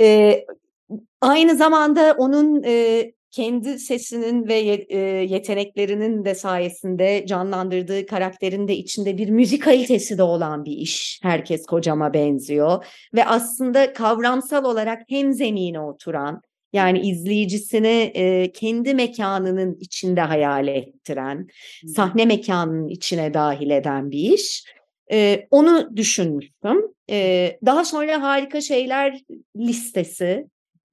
E, 0.00 0.44
aynı 1.20 1.56
zamanda 1.56 2.14
onun 2.18 2.62
e, 2.62 3.12
kendi 3.30 3.78
sesinin 3.78 4.48
ve 4.48 4.54
yeteneklerinin 5.28 6.24
de 6.24 6.34
sayesinde 6.34 7.24
canlandırdığı 7.26 8.06
karakterin 8.06 8.68
de 8.68 8.76
içinde 8.76 9.18
bir 9.18 9.28
müzik 9.28 9.62
kalitesi 9.62 10.18
de 10.18 10.22
olan 10.22 10.64
bir 10.64 10.72
iş. 10.72 11.20
Herkes 11.22 11.66
kocama 11.66 12.14
benziyor 12.14 12.84
ve 13.14 13.24
aslında 13.24 13.92
kavramsal 13.92 14.64
olarak 14.64 15.02
hem 15.08 15.32
zemine 15.32 15.80
oturan 15.80 16.42
yani 16.72 17.00
izleyicisini 17.00 18.12
e, 18.14 18.52
kendi 18.52 18.94
mekanının 18.94 19.76
içinde 19.80 20.20
hayal 20.20 20.68
ettiren, 20.68 21.46
sahne 21.96 22.24
mekanının 22.24 22.88
içine 22.88 23.34
dahil 23.34 23.70
eden 23.70 24.10
bir 24.10 24.32
iş. 24.32 24.64
E, 25.12 25.46
onu 25.50 25.96
düşünmüştüm. 25.96 26.82
E, 27.10 27.58
daha 27.66 27.84
sonra 27.84 28.22
harika 28.22 28.60
şeyler 28.60 29.20
listesi 29.56 30.46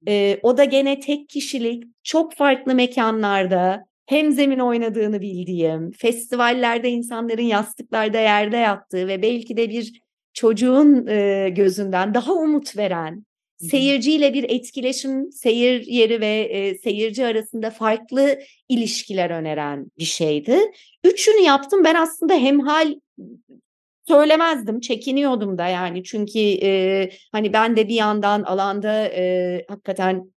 e, 0.08 0.40
o 0.42 0.56
da 0.56 0.64
gene 0.64 1.00
tek 1.00 1.28
kişilik, 1.28 1.84
çok 2.02 2.34
farklı 2.34 2.74
mekanlarda 2.74 3.86
hem 4.06 4.32
zemin 4.32 4.58
oynadığını 4.58 5.20
bildiğim, 5.20 5.90
festivallerde 5.90 6.90
insanların 6.90 7.42
yastıklarda 7.42 8.18
yerde 8.18 8.56
yattığı 8.56 9.08
ve 9.08 9.22
belki 9.22 9.56
de 9.56 9.70
bir 9.70 10.00
çocuğun 10.34 11.06
e, 11.06 11.48
gözünden 11.48 12.14
daha 12.14 12.32
umut 12.32 12.76
veren, 12.76 13.24
seyirciyle 13.58 14.34
bir 14.34 14.44
etkileşim, 14.44 15.32
seyir 15.32 15.86
yeri 15.86 16.20
ve 16.20 16.40
e, 16.40 16.78
seyirci 16.78 17.26
arasında 17.26 17.70
farklı 17.70 18.38
ilişkiler 18.68 19.30
öneren 19.30 19.86
bir 19.98 20.04
şeydi. 20.04 20.58
Üçünü 21.04 21.42
yaptım. 21.42 21.84
Ben 21.84 21.94
aslında 21.94 22.34
hemhal 22.34 22.94
söylemezdim, 24.08 24.80
çekiniyordum 24.80 25.58
da 25.58 25.68
yani 25.68 26.04
çünkü 26.04 26.38
e, 26.38 27.10
hani 27.32 27.52
ben 27.52 27.76
de 27.76 27.88
bir 27.88 27.94
yandan 27.94 28.42
alanda 28.42 29.04
e, 29.08 29.64
hakikaten 29.68 30.32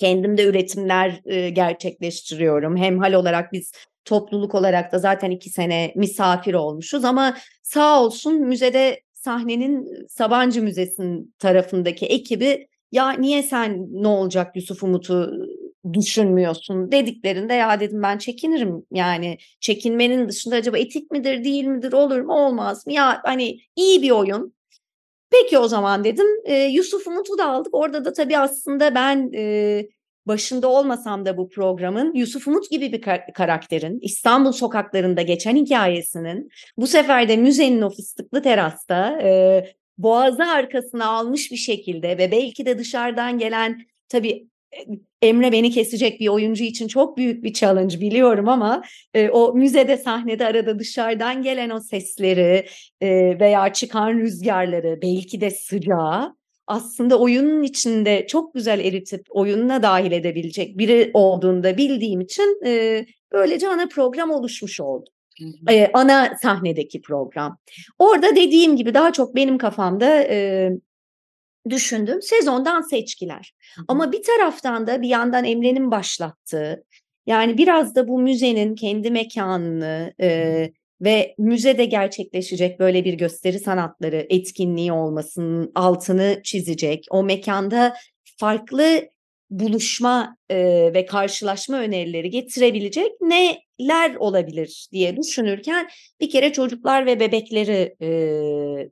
kendimde 0.00 0.44
üretimler 0.44 1.20
e, 1.24 1.50
gerçekleştiriyorum. 1.50 2.76
Hem 2.76 2.98
hal 2.98 3.12
olarak 3.12 3.52
biz 3.52 3.72
topluluk 4.04 4.54
olarak 4.54 4.92
da 4.92 4.98
zaten 4.98 5.30
iki 5.30 5.50
sene 5.50 5.92
misafir 5.96 6.54
olmuşuz 6.54 7.04
ama 7.04 7.36
sağ 7.62 8.02
olsun 8.02 8.40
müzede 8.40 9.00
sahnenin 9.12 10.06
Sabancı 10.08 10.62
Müzesi'nin 10.62 11.34
tarafındaki 11.38 12.06
ekibi 12.06 12.68
ya 12.92 13.10
niye 13.10 13.42
sen 13.42 13.86
ne 13.90 14.08
olacak 14.08 14.56
Yusuf 14.56 14.82
Umut'u 14.82 15.32
düşünmüyorsun 15.92 16.92
dediklerinde 16.92 17.54
ya 17.54 17.80
dedim 17.80 18.02
ben 18.02 18.18
çekinirim. 18.18 18.86
Yani 18.92 19.38
çekinmenin 19.60 20.28
dışında 20.28 20.56
acaba 20.56 20.78
etik 20.78 21.10
midir 21.10 21.44
değil 21.44 21.64
midir 21.64 21.92
olur 21.92 22.20
mu 22.20 22.34
olmaz 22.34 22.86
mı? 22.86 22.92
Ya 22.92 23.20
hani 23.24 23.60
iyi 23.76 24.02
bir 24.02 24.10
oyun. 24.10 24.54
Peki 25.30 25.58
o 25.58 25.68
zaman 25.68 26.04
dedim 26.04 26.26
e, 26.44 26.54
Yusuf 26.64 27.06
Umut'u 27.06 27.38
da 27.38 27.48
aldık. 27.48 27.74
Orada 27.74 28.04
da 28.04 28.12
tabii 28.12 28.38
aslında 28.38 28.94
ben 28.94 29.30
e, 29.34 29.86
başında 30.26 30.68
olmasam 30.68 31.24
da 31.26 31.36
bu 31.36 31.48
programın 31.48 32.14
Yusuf 32.14 32.48
Umut 32.48 32.70
gibi 32.70 32.92
bir 32.92 33.02
kar- 33.02 33.32
karakterin 33.34 33.98
İstanbul 34.02 34.52
sokaklarında 34.52 35.22
geçen 35.22 35.56
hikayesinin 35.56 36.50
bu 36.76 36.86
sefer 36.86 37.28
de 37.28 37.36
müzenin 37.36 37.82
o 37.82 37.90
fıstıklı 37.90 38.42
terasta 38.42 39.20
e, 39.22 39.64
boğazı 39.98 40.44
arkasına 40.44 41.06
almış 41.06 41.52
bir 41.52 41.56
şekilde 41.56 42.18
ve 42.18 42.30
belki 42.30 42.66
de 42.66 42.78
dışarıdan 42.78 43.38
gelen 43.38 43.80
tabii 44.08 44.48
Emre 45.22 45.52
beni 45.52 45.70
kesecek 45.70 46.20
bir 46.20 46.28
oyuncu 46.28 46.64
için 46.64 46.88
çok 46.88 47.16
büyük 47.16 47.44
bir 47.44 47.52
challenge 47.52 48.00
biliyorum 48.00 48.48
ama 48.48 48.82
e, 49.14 49.28
o 49.28 49.54
müzede 49.54 49.96
sahnede 49.96 50.46
arada 50.46 50.78
dışarıdan 50.78 51.42
gelen 51.42 51.70
o 51.70 51.80
sesleri 51.80 52.66
e, 53.00 53.40
veya 53.40 53.72
çıkan 53.72 54.18
rüzgarları 54.18 54.98
belki 55.02 55.40
de 55.40 55.50
sıcağı 55.50 56.36
aslında 56.66 57.18
oyunun 57.18 57.62
içinde 57.62 58.26
çok 58.26 58.54
güzel 58.54 58.80
eritip 58.80 59.26
oyununa 59.30 59.82
dahil 59.82 60.12
edebilecek 60.12 60.78
biri 60.78 61.10
olduğunda 61.14 61.76
bildiğim 61.76 62.20
için 62.20 62.60
e, 62.66 63.06
böylece 63.32 63.68
ana 63.68 63.88
program 63.88 64.30
oluşmuş 64.30 64.80
oldu. 64.80 65.10
Ee, 65.70 65.90
ana 65.94 66.36
sahnedeki 66.42 67.02
program. 67.02 67.58
Orada 67.98 68.36
dediğim 68.36 68.76
gibi 68.76 68.94
daha 68.94 69.12
çok 69.12 69.36
benim 69.36 69.58
kafamda 69.58 70.22
e, 70.22 70.70
düşündüm. 71.68 72.22
Sezondan 72.22 72.80
seçkiler. 72.80 73.54
Ama 73.88 74.12
bir 74.12 74.22
taraftan 74.22 74.86
da 74.86 75.02
bir 75.02 75.08
yandan 75.08 75.44
Emre'nin 75.44 75.90
başlattığı 75.90 76.84
yani 77.26 77.58
biraz 77.58 77.94
da 77.94 78.08
bu 78.08 78.20
müzenin 78.20 78.74
kendi 78.74 79.10
mekanını 79.10 80.14
e, 80.20 80.70
ve 81.00 81.34
müzede 81.38 81.84
gerçekleşecek 81.84 82.80
böyle 82.80 83.04
bir 83.04 83.14
gösteri 83.14 83.58
sanatları 83.58 84.26
etkinliği 84.30 84.92
olmasının 84.92 85.72
altını 85.74 86.40
çizecek. 86.44 87.06
O 87.10 87.22
mekanda 87.22 87.96
farklı 88.38 89.00
buluşma 89.50 90.36
e, 90.48 90.56
ve 90.94 91.06
karşılaşma 91.06 91.78
önerileri 91.78 92.30
getirebilecek 92.30 93.12
neler 93.20 94.14
olabilir 94.14 94.88
diye 94.92 95.16
düşünürken 95.16 95.88
bir 96.20 96.30
kere 96.30 96.52
çocuklar 96.52 97.06
ve 97.06 97.20
bebekleri 97.20 97.94
e, 98.02 98.10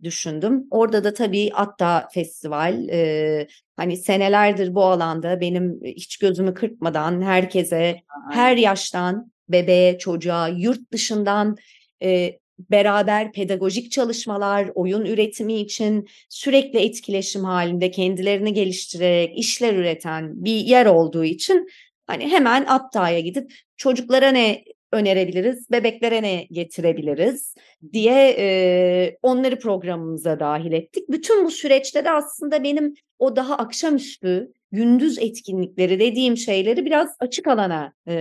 düşündüm. 0.02 0.64
Orada 0.70 1.04
da 1.04 1.14
tabii 1.14 1.50
Atta 1.54 2.08
Festival 2.14 2.88
e, 2.88 3.46
hani 3.76 3.96
senelerdir 3.96 4.74
bu 4.74 4.84
alanda 4.84 5.40
benim 5.40 5.80
hiç 5.84 6.18
gözümü 6.18 6.54
kırpmadan 6.54 7.22
herkese 7.22 7.96
her 8.32 8.56
yaştan 8.56 9.32
bebeğe 9.48 9.98
çocuğa 9.98 10.48
yurt 10.48 10.92
dışından 10.92 11.56
e, 12.02 12.38
beraber 12.58 13.32
pedagojik 13.32 13.92
çalışmalar, 13.92 14.70
oyun 14.74 15.04
üretimi 15.04 15.54
için 15.54 16.08
sürekli 16.28 16.78
etkileşim 16.78 17.44
halinde 17.44 17.90
kendilerini 17.90 18.52
geliştirerek 18.52 19.38
işler 19.38 19.74
üreten 19.74 20.44
bir 20.44 20.56
yer 20.56 20.86
olduğu 20.86 21.24
için 21.24 21.66
hani 22.06 22.28
hemen 22.28 22.64
Apta'ya 22.68 23.20
gidip 23.20 23.52
çocuklara 23.76 24.30
ne 24.30 24.64
önerebiliriz, 24.92 25.70
bebeklere 25.70 26.22
ne 26.22 26.46
getirebiliriz 26.50 27.54
diye 27.92 28.36
e, 28.38 29.18
onları 29.22 29.58
programımıza 29.58 30.40
dahil 30.40 30.72
ettik. 30.72 31.08
Bütün 31.08 31.44
bu 31.44 31.50
süreçte 31.50 32.04
de 32.04 32.10
aslında 32.10 32.64
benim 32.64 32.94
o 33.18 33.36
daha 33.36 33.56
akşamüstü 33.56 34.52
gündüz 34.72 35.18
etkinlikleri 35.18 36.00
dediğim 36.00 36.36
şeyleri 36.36 36.84
biraz 36.84 37.08
açık 37.20 37.48
alana 37.48 37.92
e, 38.06 38.12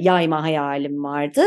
yayma 0.00 0.42
hayalim 0.42 1.04
vardı. 1.04 1.42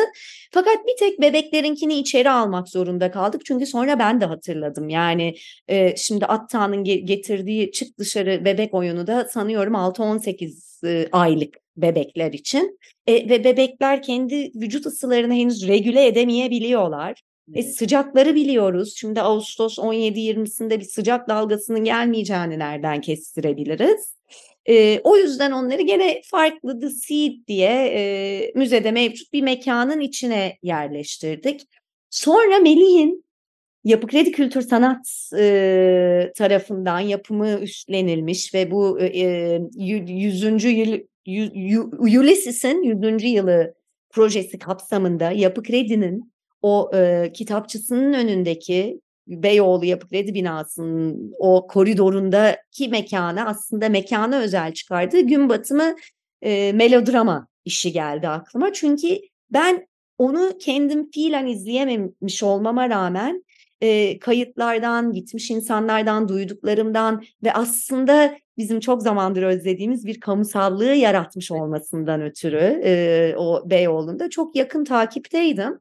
Fakat 0.52 0.78
bir 0.88 0.98
tek 1.00 1.22
bebeklerinkini 1.22 1.94
içeri 2.00 2.30
almak 2.30 2.70
zorunda 2.70 3.12
kaldık. 3.12 3.46
Çünkü 3.46 3.66
sonra 3.66 4.00
ben 4.00 4.22
de 4.22 4.26
hatırladım. 4.26 4.90
Yani 4.90 5.36
e, 5.68 5.96
şimdi 5.96 6.26
Atta'nın 6.26 6.84
getirdiği 6.84 7.72
çık 7.72 8.00
dışarı 8.00 8.46
bebek 8.46 8.74
oyunu 8.74 9.08
da 9.08 9.24
sanıyorum 9.24 9.74
6-18 9.74 10.88
e, 10.88 11.10
aylık 11.12 11.58
bebekler 11.78 12.34
için. 12.34 12.80
E, 13.08 13.30
ve 13.30 13.44
bebekler 13.44 14.02
kendi 14.02 14.52
vücut 14.56 14.86
ısılarını 14.86 15.34
henüz 15.34 15.68
regüle 15.68 16.08
edemeyebiliyorlar. 16.08 17.22
E, 17.54 17.64
sıcakları 17.64 18.36
biliyoruz. 18.36 18.94
Şimdi 18.98 19.22
Ağustos 19.22 19.78
17-20'sinde 19.78 20.80
bir 20.80 20.86
sıcak 20.86 21.30
dalgasının 21.30 21.84
gelmeyeceğini 21.84 22.60
nereden 22.60 23.02
kestirebiliriz? 23.02 24.16
E, 24.70 25.02
o 25.04 25.18
yüzden 25.18 25.52
onları 25.52 25.82
gene 25.82 26.22
farklı 26.26 26.80
The 26.80 26.90
Seed 26.90 27.48
diye 27.48 27.70
e, 27.70 28.52
müzede 28.56 28.92
mevcut 28.92 29.34
bir 29.34 29.42
mekanın 29.42 30.00
içine 30.00 30.58
yerleştirdik. 30.62 31.62
Sonra 32.10 32.60
Melih'in 32.60 33.26
Yapı 33.84 34.08
Kredi 34.08 34.32
Kültür 34.32 34.62
Sanat 34.62 35.30
e, 35.38 36.32
tarafından 36.36 37.00
yapımı 37.00 37.60
üstlenilmiş 37.60 38.54
ve 38.54 38.72
bu 38.72 39.00
e, 39.02 39.60
100. 39.76 40.44
yıl 41.26 41.92
Ulysses'in 42.00 42.84
100. 42.84 43.24
yılı 43.24 43.74
projesi 44.10 44.60
kapsamında 44.60 45.32
Yapı 45.32 45.64
Kredi'nin 45.64 46.34
o 46.62 46.92
e, 46.94 47.32
kitapçısının 47.34 48.14
önündeki 48.14 49.02
Beyoğlu 49.28 49.86
Yapı 49.86 50.08
Kredi 50.10 50.34
binasının 50.34 51.34
o 51.40 51.68
koridorundaki 51.68 52.90
mekanı 52.90 53.48
aslında 53.48 53.90
mekana 53.90 54.40
özel 54.40 54.74
çıkardığı 54.74 55.20
gün 55.20 55.50
batımı 55.50 55.96
e, 56.42 56.74
melodrama 56.74 57.48
işi 57.66 57.92
geldi 57.92 58.28
aklıma. 58.28 58.74
Çünkü 58.74 59.20
ben 59.50 59.88
onu 60.18 60.58
kendim 60.60 61.12
fiilen 61.12 61.48
izleyememiş 61.48 62.44
olmama 62.44 62.90
rağmen 62.90 63.44
e, 63.82 64.20
kayıtlardan, 64.20 65.14
gitmiş 65.14 65.52
insanlardan, 65.52 66.28
duyduklarımdan 66.30 67.24
ve 67.44 67.54
aslında 67.54 68.38
bizim 68.58 68.80
çok 68.80 69.02
zamandır 69.02 69.44
özlediğimiz 69.44 70.06
bir 70.06 70.20
kamusallığı 70.20 70.94
yaratmış 70.94 71.52
olmasından 71.52 72.22
ötürü 72.22 72.82
e, 72.84 73.34
o 73.38 73.70
Beyoğlu'nda 73.70 74.30
çok 74.30 74.56
yakın 74.56 74.86
takipteydim. 74.86 75.80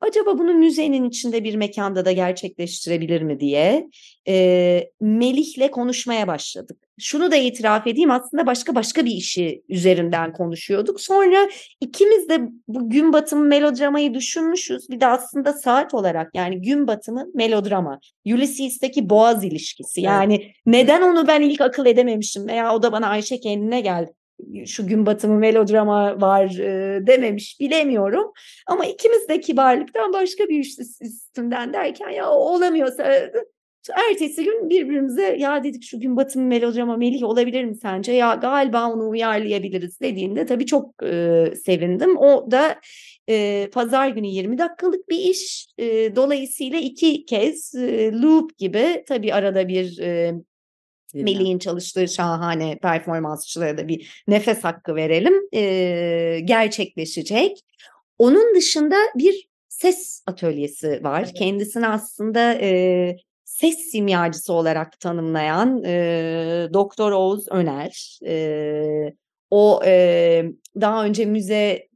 Acaba 0.00 0.38
bunu 0.38 0.54
müzenin 0.54 1.08
içinde 1.08 1.44
bir 1.44 1.54
mekanda 1.54 2.04
da 2.04 2.12
gerçekleştirebilir 2.12 3.22
mi 3.22 3.40
diye 3.40 3.88
e, 4.28 4.90
Melih'le 5.00 5.70
konuşmaya 5.70 6.26
başladık. 6.26 6.78
Şunu 7.00 7.30
da 7.30 7.36
itiraf 7.36 7.86
edeyim 7.86 8.10
aslında 8.10 8.46
başka 8.46 8.74
başka 8.74 9.04
bir 9.04 9.10
işi 9.10 9.62
üzerinden 9.68 10.32
konuşuyorduk. 10.32 11.00
Sonra 11.00 11.48
ikimiz 11.80 12.28
de 12.28 12.40
bu 12.68 12.90
gün 12.90 13.12
batımı 13.12 13.44
melodramayı 13.44 14.14
düşünmüşüz. 14.14 14.90
Bir 14.90 15.00
de 15.00 15.06
aslında 15.06 15.52
saat 15.52 15.94
olarak 15.94 16.30
yani 16.34 16.62
gün 16.62 16.86
batımı 16.86 17.26
melodrama. 17.34 18.00
Ulysses'teki 18.26 19.10
boğaz 19.10 19.44
ilişkisi. 19.44 20.00
Yani 20.00 20.34
evet. 20.34 20.54
neden 20.66 21.02
onu 21.02 21.26
ben 21.26 21.40
ilk 21.40 21.60
akıl 21.60 21.86
edememişim 21.86 22.48
veya 22.48 22.74
o 22.74 22.82
da 22.82 22.92
bana 22.92 23.06
Ayşe 23.06 23.40
kendine 23.40 23.80
geldi 23.80 24.12
şu 24.66 24.86
gün 24.86 25.06
batımı 25.06 25.38
melodrama 25.38 26.20
var 26.20 26.58
e, 26.58 27.06
dememiş 27.06 27.60
bilemiyorum. 27.60 28.32
Ama 28.66 28.86
ikimiz 28.86 29.28
de 29.28 29.40
kibarlıktan 29.40 30.12
başka 30.12 30.48
bir 30.48 30.76
üstünden 31.00 31.72
derken 31.72 32.10
ya 32.10 32.30
olamıyorsa 32.30 33.30
ertesi 34.10 34.44
gün 34.44 34.70
birbirimize 34.70 35.36
ya 35.38 35.64
dedik 35.64 35.82
şu 35.84 36.00
gün 36.00 36.16
batımı 36.16 36.46
melodrama 36.46 36.96
Melih 36.96 37.22
olabilir 37.22 37.64
mi 37.64 37.76
sence? 37.76 38.12
Ya 38.12 38.34
galiba 38.34 38.92
onu 38.92 39.08
uyarlayabiliriz 39.08 40.00
dediğinde 40.00 40.46
tabii 40.46 40.66
çok 40.66 41.02
e, 41.02 41.44
sevindim. 41.64 42.16
O 42.18 42.50
da 42.50 42.80
e, 43.28 43.68
pazar 43.72 44.08
günü 44.08 44.26
20 44.26 44.58
dakikalık 44.58 45.08
bir 45.08 45.18
iş. 45.18 45.66
E, 45.78 46.16
dolayısıyla 46.16 46.78
iki 46.78 47.26
kez 47.26 47.74
e, 47.74 48.12
loop 48.12 48.58
gibi 48.58 49.04
tabii 49.08 49.34
arada 49.34 49.68
bir 49.68 49.98
e, 49.98 50.34
Melih'in 51.14 51.58
çalıştığı 51.58 52.08
şahane 52.08 52.78
performansçılara 52.82 53.78
da 53.78 53.88
bir 53.88 54.22
nefes 54.28 54.64
hakkı 54.64 54.94
verelim. 54.94 55.34
E, 55.54 56.40
gerçekleşecek. 56.44 57.58
Onun 58.18 58.54
dışında 58.54 58.96
bir 59.14 59.48
ses 59.68 60.22
atölyesi 60.26 61.04
var. 61.04 61.22
Evet. 61.24 61.34
Kendisini 61.34 61.86
aslında 61.86 62.54
e, 62.54 63.16
ses 63.44 63.78
simyacısı 63.78 64.52
olarak 64.52 65.00
tanımlayan 65.00 65.84
e, 65.84 66.68
Doktor 66.72 67.12
Oğuz 67.12 67.48
Öner. 67.50 68.18
E, 68.26 69.14
o 69.50 69.80
e, 69.84 70.44
daha 70.80 71.04
önce 71.04 71.24
müze 71.24 71.88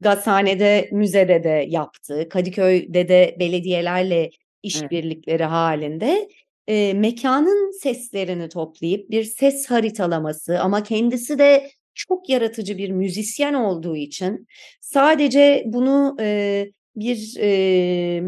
Gazhane'de, 0.00 0.88
müzede 0.92 1.44
de 1.44 1.66
yaptı. 1.68 2.28
Kadıköy'de 2.28 3.08
de 3.08 3.36
belediyelerle 3.40 4.30
işbirlikleri 4.62 5.42
evet. 5.42 5.50
halinde 5.50 6.28
e, 6.68 6.94
mekanın 6.94 7.80
seslerini 7.80 8.48
toplayıp 8.48 9.10
bir 9.10 9.24
ses 9.24 9.66
haritalaması 9.66 10.60
ama 10.60 10.82
kendisi 10.82 11.38
de 11.38 11.70
çok 11.94 12.28
yaratıcı 12.28 12.78
bir 12.78 12.90
müzisyen 12.90 13.54
olduğu 13.54 13.96
için 13.96 14.46
sadece 14.80 15.62
bunu 15.66 16.16
e, 16.20 16.66
bir 16.96 17.36
e, 17.40 18.22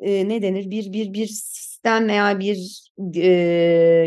e, 0.00 0.28
ne 0.28 0.42
denir? 0.42 0.70
Bir 0.70 0.92
bir 0.92 1.12
bir 1.12 1.26
sistem 1.26 2.08
veya 2.08 2.40
bir 2.40 2.84
e, 3.16 3.28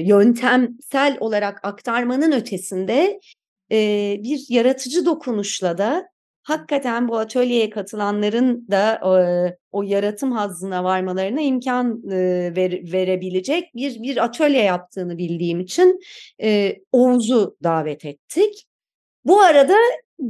yöntemsel 0.06 1.18
olarak 1.20 1.60
aktarmanın 1.64 2.32
ötesinde 2.32 3.20
e, 3.72 3.78
bir 4.24 4.46
yaratıcı 4.50 5.06
dokunuşla 5.06 5.78
da 5.78 6.10
hakikaten 6.48 7.08
bu 7.08 7.18
atölyeye 7.18 7.70
katılanların 7.70 8.68
da 8.72 8.94
e, 8.94 9.58
o 9.72 9.84
yaratım 9.84 10.32
hazzına 10.32 10.84
varmalarına 10.84 11.42
imkan 11.42 12.02
e, 12.12 12.18
ver, 12.56 12.92
verebilecek 12.92 13.76
bir 13.76 14.02
bir 14.04 14.24
atölye 14.24 14.64
yaptığını 14.64 15.18
bildiğim 15.18 15.60
için 15.60 16.00
e, 16.42 16.76
Oğuz'u 16.92 17.58
davet 17.64 18.06
ettik. 18.06 18.68
Bu 19.26 19.42
arada 19.42 19.76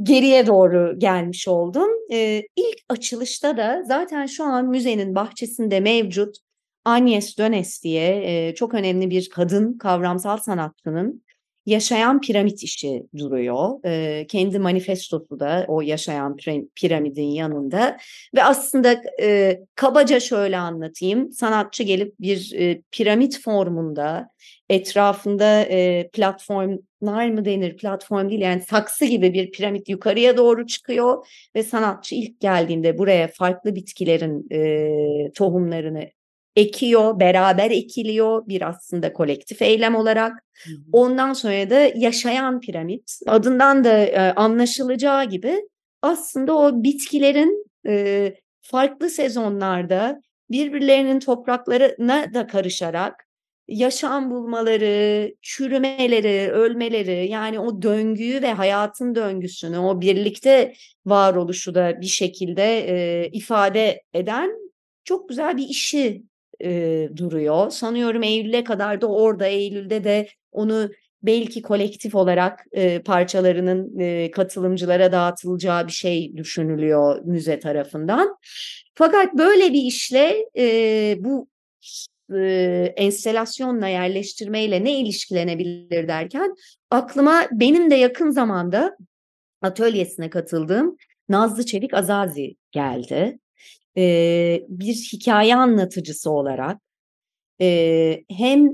geriye 0.02 0.46
doğru 0.46 0.98
gelmiş 0.98 1.48
oldum. 1.48 1.90
E, 2.12 2.42
ilk 2.56 2.78
açılışta 2.88 3.56
da 3.56 3.82
zaten 3.86 4.26
şu 4.26 4.44
an 4.44 4.66
müzenin 4.68 5.14
bahçesinde 5.14 5.80
mevcut 5.80 6.36
Agnes 6.84 7.38
Dönes 7.38 7.82
diye 7.82 8.22
e, 8.24 8.54
çok 8.54 8.74
önemli 8.74 9.10
bir 9.10 9.30
kadın 9.30 9.78
kavramsal 9.78 10.36
sanatçının 10.36 11.22
yaşayan 11.68 12.20
piramit 12.20 12.62
işi 12.62 13.02
duruyor. 13.18 13.84
E, 13.84 14.26
kendi 14.26 14.58
manifestosu 14.58 15.40
da 15.40 15.64
o 15.68 15.80
yaşayan 15.80 16.36
piramidin 16.74 17.30
yanında 17.30 17.96
ve 18.36 18.44
aslında 18.44 19.02
e, 19.22 19.60
kabaca 19.74 20.20
şöyle 20.20 20.58
anlatayım. 20.58 21.32
Sanatçı 21.32 21.82
gelip 21.82 22.14
bir 22.20 22.54
e, 22.58 22.82
piramit 22.90 23.40
formunda 23.40 24.30
etrafında 24.68 25.62
e, 25.62 26.08
platformlar 26.12 27.28
mı 27.30 27.44
denir 27.44 27.76
platform 27.76 28.30
değil 28.30 28.40
yani 28.40 28.62
saksı 28.62 29.04
gibi 29.04 29.32
bir 29.32 29.50
piramit 29.50 29.88
yukarıya 29.88 30.36
doğru 30.36 30.66
çıkıyor 30.66 31.26
ve 31.54 31.62
sanatçı 31.62 32.14
ilk 32.14 32.40
geldiğinde 32.40 32.98
buraya 32.98 33.28
farklı 33.28 33.74
bitkilerin 33.74 34.46
e, 34.52 35.32
tohumlarını 35.32 36.10
ekiyor, 36.58 37.20
beraber 37.20 37.70
ekiliyor 37.70 38.48
bir 38.48 38.68
aslında 38.68 39.12
kolektif 39.12 39.62
eylem 39.62 39.94
olarak. 39.94 40.32
Ondan 40.92 41.32
sonra 41.32 41.70
da 41.70 41.80
yaşayan 41.94 42.60
piramit 42.60 43.18
adından 43.26 43.84
da 43.84 43.98
e, 43.98 44.32
anlaşılacağı 44.32 45.24
gibi 45.24 45.68
aslında 46.02 46.56
o 46.56 46.82
bitkilerin 46.82 47.66
e, 47.88 48.34
farklı 48.60 49.10
sezonlarda 49.10 50.20
birbirlerinin 50.50 51.20
topraklarına 51.20 52.34
da 52.34 52.46
karışarak 52.46 53.28
yaşam 53.68 54.30
bulmaları, 54.30 55.34
çürümeleri, 55.42 56.50
ölmeleri 56.52 57.28
yani 57.30 57.60
o 57.60 57.82
döngüyü 57.82 58.42
ve 58.42 58.52
hayatın 58.52 59.14
döngüsünü, 59.14 59.78
o 59.78 60.00
birlikte 60.00 60.72
varoluşu 61.06 61.74
da 61.74 62.00
bir 62.00 62.06
şekilde 62.06 62.78
e, 62.78 63.28
ifade 63.32 64.02
eden 64.14 64.50
çok 65.04 65.28
güzel 65.28 65.56
bir 65.56 65.68
işi 65.68 66.22
e, 66.64 67.08
duruyor. 67.16 67.70
Sanıyorum 67.70 68.22
Eylül'e 68.22 68.64
kadar 68.64 69.00
da 69.00 69.06
orada 69.06 69.46
Eylül'de 69.46 70.04
de 70.04 70.28
onu 70.52 70.90
belki 71.22 71.62
kolektif 71.62 72.14
olarak 72.14 72.66
e, 72.72 73.02
parçalarının 73.02 73.98
e, 73.98 74.30
katılımcılara 74.30 75.12
dağıtılacağı 75.12 75.86
bir 75.86 75.92
şey 75.92 76.36
düşünülüyor 76.36 77.20
müze 77.24 77.58
tarafından. 77.58 78.36
Fakat 78.94 79.34
böyle 79.34 79.72
bir 79.72 79.82
işle 79.82 80.46
e, 80.58 81.16
bu 81.18 81.48
e, 82.34 82.92
enstelasyonla 82.96 83.88
yerleştirmeyle 83.88 84.84
ne 84.84 85.00
ilişkilenebilir 85.00 86.08
derken 86.08 86.54
aklıma 86.90 87.46
benim 87.52 87.90
de 87.90 87.94
yakın 87.94 88.30
zamanda 88.30 88.96
atölyesine 89.62 90.30
katıldığım 90.30 90.96
Nazlı 91.28 91.66
Çelik 91.66 91.94
Azazi 91.94 92.56
geldi 92.72 93.38
e, 93.98 94.62
bir 94.68 94.94
hikaye 94.94 95.56
anlatıcısı 95.56 96.30
olarak 96.30 96.80
e, 97.60 98.24
hem 98.30 98.68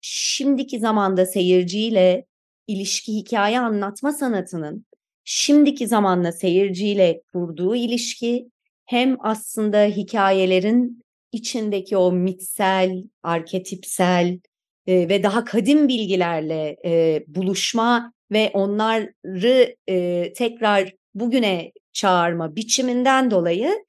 şimdiki 0.00 0.78
zamanda 0.78 1.26
seyirciyle 1.26 2.26
ilişki 2.66 3.14
hikaye 3.14 3.60
anlatma 3.60 4.12
sanatının 4.12 4.86
şimdiki 5.24 5.86
zamanla 5.86 6.32
seyirciyle 6.32 7.22
kurduğu 7.32 7.76
ilişki 7.76 8.48
hem 8.86 9.16
aslında 9.20 9.84
hikayelerin 9.84 11.04
içindeki 11.32 11.96
o 11.96 12.12
mitsel, 12.12 13.04
arketipsel 13.22 14.38
e, 14.86 15.08
ve 15.08 15.22
daha 15.22 15.44
kadim 15.44 15.88
bilgilerle 15.88 16.76
e, 16.84 17.24
buluşma 17.26 18.12
ve 18.32 18.50
onları 18.54 19.76
e, 19.88 20.32
tekrar 20.32 20.92
bugüne 21.14 21.72
çağırma 21.92 22.56
biçiminden 22.56 23.30
dolayı 23.30 23.84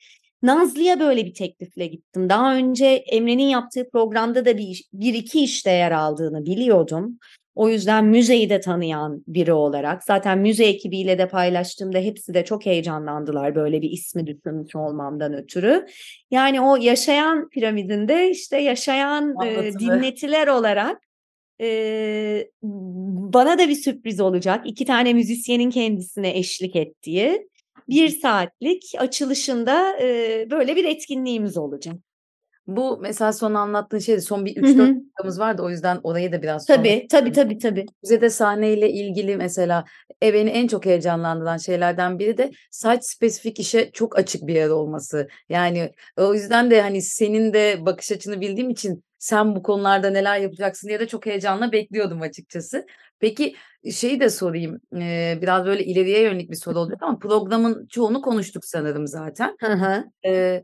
Nazlı'ya 0.45 0.99
böyle 0.99 1.25
bir 1.25 1.33
teklifle 1.33 1.87
gittim. 1.87 2.29
Daha 2.29 2.55
önce 2.55 2.85
Emre'nin 2.85 3.47
yaptığı 3.47 3.89
programda 3.89 4.45
da 4.45 4.57
bir, 4.57 4.83
bir 4.93 5.13
iki 5.13 5.43
işte 5.43 5.71
yer 5.71 5.91
aldığını 5.91 6.45
biliyordum. 6.45 7.19
O 7.55 7.69
yüzden 7.69 8.05
müzeyi 8.05 8.49
de 8.49 8.59
tanıyan 8.59 9.23
biri 9.27 9.53
olarak 9.53 10.03
zaten 10.03 10.39
müze 10.39 10.65
ekibiyle 10.65 11.17
de 11.17 11.27
paylaştığımda 11.27 11.97
hepsi 11.97 12.33
de 12.33 12.45
çok 12.45 12.65
heyecanlandılar 12.65 13.55
böyle 13.55 13.81
bir 13.81 13.89
ismi 13.89 14.27
düşünmüş 14.27 14.75
olmamdan 14.75 15.33
ötürü. 15.33 15.85
Yani 16.31 16.61
o 16.61 16.75
yaşayan 16.75 17.49
piramidinde 17.49 18.29
işte 18.29 18.57
yaşayan 18.57 19.35
e, 19.45 19.73
dinletiler 19.79 20.47
olarak 20.47 21.01
e, 21.61 22.47
bana 23.33 23.59
da 23.59 23.69
bir 23.69 23.75
sürpriz 23.75 24.19
olacak. 24.19 24.61
İki 24.65 24.85
tane 24.85 25.13
müzisyenin 25.13 25.69
kendisine 25.69 26.37
eşlik 26.37 26.75
ettiği 26.75 27.47
bir 27.89 28.09
saatlik 28.09 28.83
açılışında 28.97 29.99
e, 30.01 30.47
böyle 30.51 30.75
bir 30.75 30.85
etkinliğimiz 30.85 31.57
olacak. 31.57 31.95
Bu 32.67 32.97
mesela 33.01 33.33
son 33.33 33.53
anlattığın 33.53 33.99
şey 33.99 34.21
son 34.21 34.45
bir 34.45 34.55
3-4 34.55 34.77
dakikamız 34.77 35.39
vardı. 35.39 35.61
O 35.61 35.69
yüzden 35.69 35.99
orayı 36.03 36.31
da 36.31 36.41
biraz 36.41 36.65
sonra 36.65 36.77
Tabii, 36.77 37.07
tabii, 37.11 37.31
tabii, 37.31 37.57
tabii. 37.57 37.85
Müzede 38.03 38.29
sahneyle 38.29 38.91
ilgili 38.91 39.37
mesela 39.37 39.85
e, 40.23 40.33
beni 40.33 40.49
en 40.49 40.67
çok 40.67 40.85
heyecanlandıran 40.85 41.57
şeylerden 41.57 42.19
biri 42.19 42.37
de 42.37 42.51
site 42.71 43.01
spesifik 43.01 43.59
işe 43.59 43.91
çok 43.91 44.19
açık 44.19 44.47
bir 44.47 44.55
yer 44.55 44.69
olması. 44.69 45.27
Yani 45.49 45.91
o 46.17 46.33
yüzden 46.33 46.71
de 46.71 46.81
hani 46.81 47.01
senin 47.01 47.53
de 47.53 47.85
bakış 47.85 48.11
açını 48.11 48.41
bildiğim 48.41 48.69
için 48.69 49.03
sen 49.25 49.55
bu 49.55 49.63
konularda 49.63 50.09
neler 50.09 50.39
yapacaksın 50.39 50.87
diye 50.87 50.99
de 50.99 51.07
çok 51.07 51.25
heyecanla 51.25 51.71
bekliyordum 51.71 52.21
açıkçası. 52.21 52.85
Peki 53.19 53.55
şeyi 53.93 54.19
de 54.19 54.29
sorayım. 54.29 54.79
Eee, 54.95 55.39
biraz 55.41 55.65
böyle 55.65 55.85
ileriye 55.85 56.21
yönelik 56.23 56.51
bir 56.51 56.55
soru 56.55 56.79
olacak 56.79 57.03
ama 57.03 57.19
programın 57.19 57.87
çoğunu 57.87 58.21
konuştuk 58.21 58.65
sanırım 58.65 59.07
zaten. 59.07 59.55
Hı 59.61 59.73
hı. 59.73 60.03
Eee, 60.25 60.63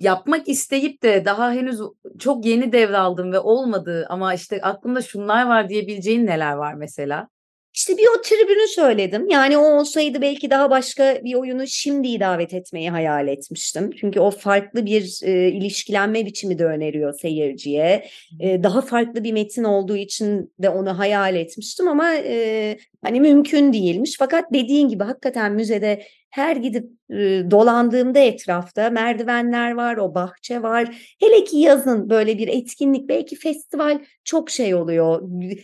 yapmak 0.00 0.48
isteyip 0.48 1.02
de 1.02 1.24
daha 1.24 1.52
henüz 1.52 1.80
çok 2.18 2.46
yeni 2.46 2.72
devraldım 2.72 3.32
ve 3.32 3.38
olmadı 3.40 4.06
ama 4.10 4.34
işte 4.34 4.60
aklımda 4.62 5.02
şunlar 5.02 5.46
var 5.46 5.68
diyebileceğin 5.68 6.26
neler 6.26 6.52
var 6.52 6.74
mesela? 6.74 7.28
İşte 7.74 7.96
bir 7.96 8.06
o 8.18 8.22
tribünü 8.22 8.68
söyledim. 8.68 9.28
Yani 9.28 9.58
o 9.58 9.78
olsaydı 9.78 10.22
belki 10.22 10.50
daha 10.50 10.70
başka 10.70 11.20
bir 11.24 11.34
oyunu 11.34 11.66
şimdi 11.66 12.20
davet 12.20 12.54
etmeyi 12.54 12.90
hayal 12.90 13.28
etmiştim. 13.28 13.90
Çünkü 14.00 14.20
o 14.20 14.30
farklı 14.30 14.86
bir 14.86 15.20
e, 15.22 15.48
ilişkilenme 15.48 16.26
biçimi 16.26 16.58
de 16.58 16.64
öneriyor 16.64 17.12
seyirciye. 17.12 18.08
E, 18.40 18.62
daha 18.62 18.80
farklı 18.80 19.24
bir 19.24 19.32
metin 19.32 19.64
olduğu 19.64 19.96
için 19.96 20.52
de 20.58 20.68
onu 20.68 20.98
hayal 20.98 21.36
etmiştim 21.36 21.88
ama 21.88 22.14
e, 22.14 22.78
hani 23.02 23.20
mümkün 23.20 23.72
değilmiş. 23.72 24.16
Fakat 24.18 24.52
dediğin 24.52 24.88
gibi 24.88 25.04
hakikaten 25.04 25.52
müzede 25.52 26.02
her 26.30 26.56
gidip 26.56 26.90
e, 27.10 27.16
dolandığımda 27.50 28.18
etrafta 28.18 28.90
merdivenler 28.90 29.72
var, 29.72 29.96
o 29.96 30.14
bahçe 30.14 30.62
var. 30.62 31.14
Hele 31.20 31.44
ki 31.44 31.56
yazın 31.56 32.10
böyle 32.10 32.38
bir 32.38 32.48
etkinlik, 32.48 33.08
belki 33.08 33.36
festival 33.36 33.98
çok 34.24 34.50
şey 34.50 34.74
oluyor. 34.74 35.22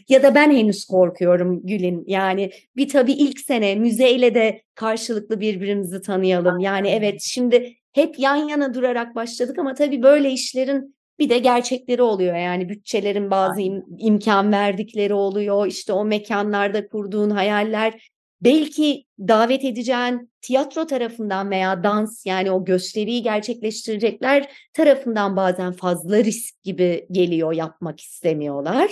Ya 0.09 0.23
da 0.23 0.35
ben 0.35 0.51
henüz 0.51 0.85
korkuyorum 0.85 1.67
Gül'in. 1.67 2.05
Yani 2.07 2.51
bir 2.77 2.89
tabii 2.89 3.13
ilk 3.13 3.41
sene 3.41 3.75
müzeyle 3.75 4.35
de 4.35 4.63
karşılıklı 4.75 5.41
birbirimizi 5.41 6.03
tanıyalım. 6.03 6.59
Yani 6.59 6.89
evet 6.89 7.21
şimdi 7.21 7.75
hep 7.93 8.19
yan 8.19 8.37
yana 8.37 8.75
durarak 8.75 9.15
başladık 9.15 9.59
ama 9.59 9.75
tabii 9.75 10.03
böyle 10.03 10.31
işlerin 10.31 10.98
bir 11.19 11.29
de 11.29 11.39
gerçekleri 11.39 12.03
oluyor 12.03 12.37
yani 12.37 12.69
bütçelerin 12.69 13.31
bazı 13.31 13.61
im, 13.61 13.85
imkan 13.99 14.53
verdikleri 14.53 15.15
oluyor. 15.15 15.67
İşte 15.67 15.93
o 15.93 16.05
mekanlarda 16.05 16.89
kurduğun 16.89 17.31
hayaller 17.31 18.11
belki 18.41 19.05
davet 19.19 19.65
edeceğin 19.65 20.31
tiyatro 20.41 20.87
tarafından 20.87 21.51
veya 21.51 21.85
dans 21.85 22.27
yani 22.27 22.51
o 22.51 22.65
gösteriyi 22.65 23.23
gerçekleştirecekler 23.23 24.53
tarafından 24.73 25.37
bazen 25.37 25.73
fazla 25.73 26.25
risk 26.25 26.63
gibi 26.63 27.07
geliyor 27.11 27.53
yapmak 27.53 28.01
istemiyorlar. 28.01 28.91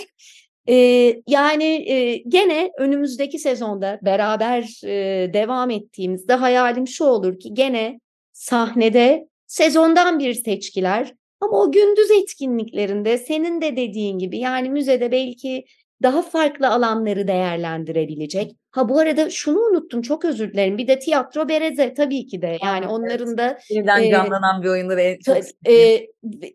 Ee, 0.69 1.21
yani 1.27 1.91
e, 1.91 2.17
gene 2.17 2.71
önümüzdeki 2.77 3.39
sezonda 3.39 3.99
beraber 4.01 4.81
e, 4.85 5.33
devam 5.33 5.69
ettiğimizde 5.69 6.33
hayalim 6.33 6.87
şu 6.87 7.03
olur 7.03 7.39
ki 7.39 7.53
gene 7.53 7.99
sahnede 8.31 9.27
sezondan 9.47 10.19
bir 10.19 10.33
seçkiler 10.33 11.13
ama 11.41 11.61
o 11.61 11.71
gündüz 11.71 12.11
etkinliklerinde 12.11 13.17
senin 13.17 13.61
de 13.61 13.75
dediğin 13.75 14.19
gibi 14.19 14.37
yani 14.37 14.69
müzede 14.69 15.11
belki 15.11 15.65
daha 16.03 16.21
farklı 16.21 16.69
alanları 16.69 17.27
değerlendirebilecek. 17.27 18.55
Ha 18.71 18.89
bu 18.89 18.99
arada 18.99 19.29
şunu 19.29 19.59
unuttum 19.59 20.01
çok 20.01 20.25
özür 20.25 20.53
dilerim. 20.53 20.77
Bir 20.77 20.87
de 20.87 20.99
tiyatro 20.99 21.49
bereze 21.49 21.93
tabii 21.93 22.27
ki 22.27 22.41
de. 22.41 22.57
Yani 22.63 22.87
onların 22.87 23.27
evet. 23.27 23.37
da 23.37 23.59
yeniden 23.69 24.03
e, 24.03 24.11
canlanan 24.11 24.63
bir 24.63 24.67
oyunları 24.67 25.01
en 25.01 25.19
çok 25.19 25.37
e, 25.65 25.73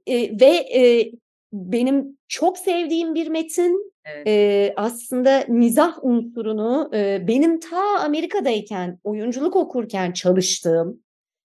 e, 0.06 0.40
ve 0.40 0.80
e, 0.80 1.12
benim 1.52 2.18
çok 2.28 2.58
sevdiğim 2.58 3.14
bir 3.14 3.28
metin. 3.28 3.92
Evet. 4.04 4.26
E, 4.26 4.72
aslında 4.76 5.44
mizah 5.48 6.04
unsurunu 6.04 6.90
e, 6.94 7.28
benim 7.28 7.60
ta 7.60 7.98
Amerika'dayken 8.04 8.98
oyunculuk 9.04 9.56
okurken 9.56 10.12
çalıştığım 10.12 11.02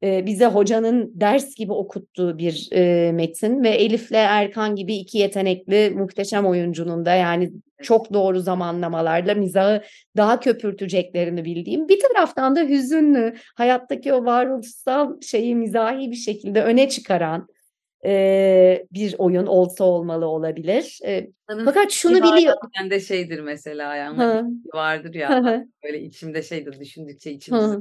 bize 0.04 0.46
hocanın 0.46 1.12
ders 1.16 1.56
gibi 1.56 1.74
okuttuğu 1.74 2.38
bir 2.38 2.70
e, 2.72 3.12
metin 3.12 3.64
ve 3.64 3.70
Elif'le 3.70 4.12
Erkan 4.12 4.76
gibi 4.76 4.96
iki 4.96 5.18
yetenekli 5.18 5.94
muhteşem 5.96 6.46
oyuncunun 6.46 7.06
da 7.06 7.16
yani 7.16 7.52
çok 7.82 8.14
doğru 8.14 8.40
zamanlamalarla 8.40 9.34
mizahı 9.34 9.82
daha 10.18 10.40
köpürteceklerini 10.40 11.46
bildiğim 11.46 11.88
bir 11.88 12.00
taraftan 12.00 12.56
da 12.56 12.62
hüzünlü 12.62 13.36
hayattaki 13.56 14.14
o 14.14 14.26
varoluşsal 14.26 15.22
şeyi 15.22 15.56
mizahi 15.56 16.12
bir 16.12 16.16
şekilde 16.16 16.64
öne 16.64 16.90
çıkaran 16.90 17.48
e, 18.06 18.86
bir 18.94 19.16
oyun 19.18 19.46
olsa 19.46 19.84
olmalı 19.84 20.28
olabilir. 20.28 21.00
E, 21.06 21.28
fakat 21.66 21.92
şunu 21.92 22.24
biliyor. 22.24 22.56
de 22.90 23.00
şeydir 23.00 23.40
mesela 23.40 23.96
yani 23.96 24.44
vardır 24.74 25.14
ya 25.14 25.64
böyle 25.84 26.02
içimde 26.02 26.44
şeydir 26.44 26.80
düşündükçe 26.80 27.32
içimizde 27.32 27.78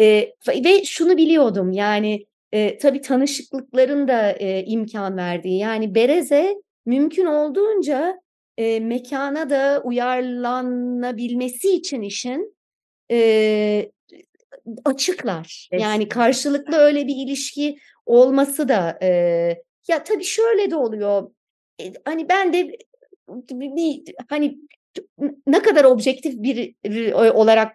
e, 0.00 0.32
ve 0.48 0.84
şunu 0.84 1.16
biliyordum 1.16 1.72
yani 1.72 2.26
e, 2.52 2.78
tabii 2.78 3.00
tanışıklıkların 3.00 4.08
da 4.08 4.32
e, 4.32 4.64
imkan 4.64 5.16
verdiği 5.16 5.58
yani 5.58 5.94
Bereze 5.94 6.54
mümkün 6.86 7.26
olduğunca 7.26 8.20
e, 8.58 8.80
mekana 8.80 9.50
da 9.50 9.82
uyarlanabilmesi 9.84 11.74
için 11.74 12.02
işin 12.02 12.56
e, 13.10 13.90
açıklar. 14.84 15.68
Evet. 15.72 15.82
Yani 15.82 16.08
karşılıklı 16.08 16.76
öyle 16.76 17.06
bir 17.06 17.16
ilişki 17.16 17.78
olması 18.06 18.68
da 18.68 18.98
e, 19.02 19.08
ya 19.88 20.04
tabii 20.04 20.24
şöyle 20.24 20.70
de 20.70 20.76
oluyor. 20.76 21.30
E, 21.80 21.92
hani 22.04 22.28
ben 22.28 22.52
de 22.52 22.72
bir, 23.50 24.02
hani 24.28 24.58
ne 25.46 25.62
kadar 25.62 25.84
objektif 25.84 26.34
bir 26.34 26.74
olarak 27.12 27.74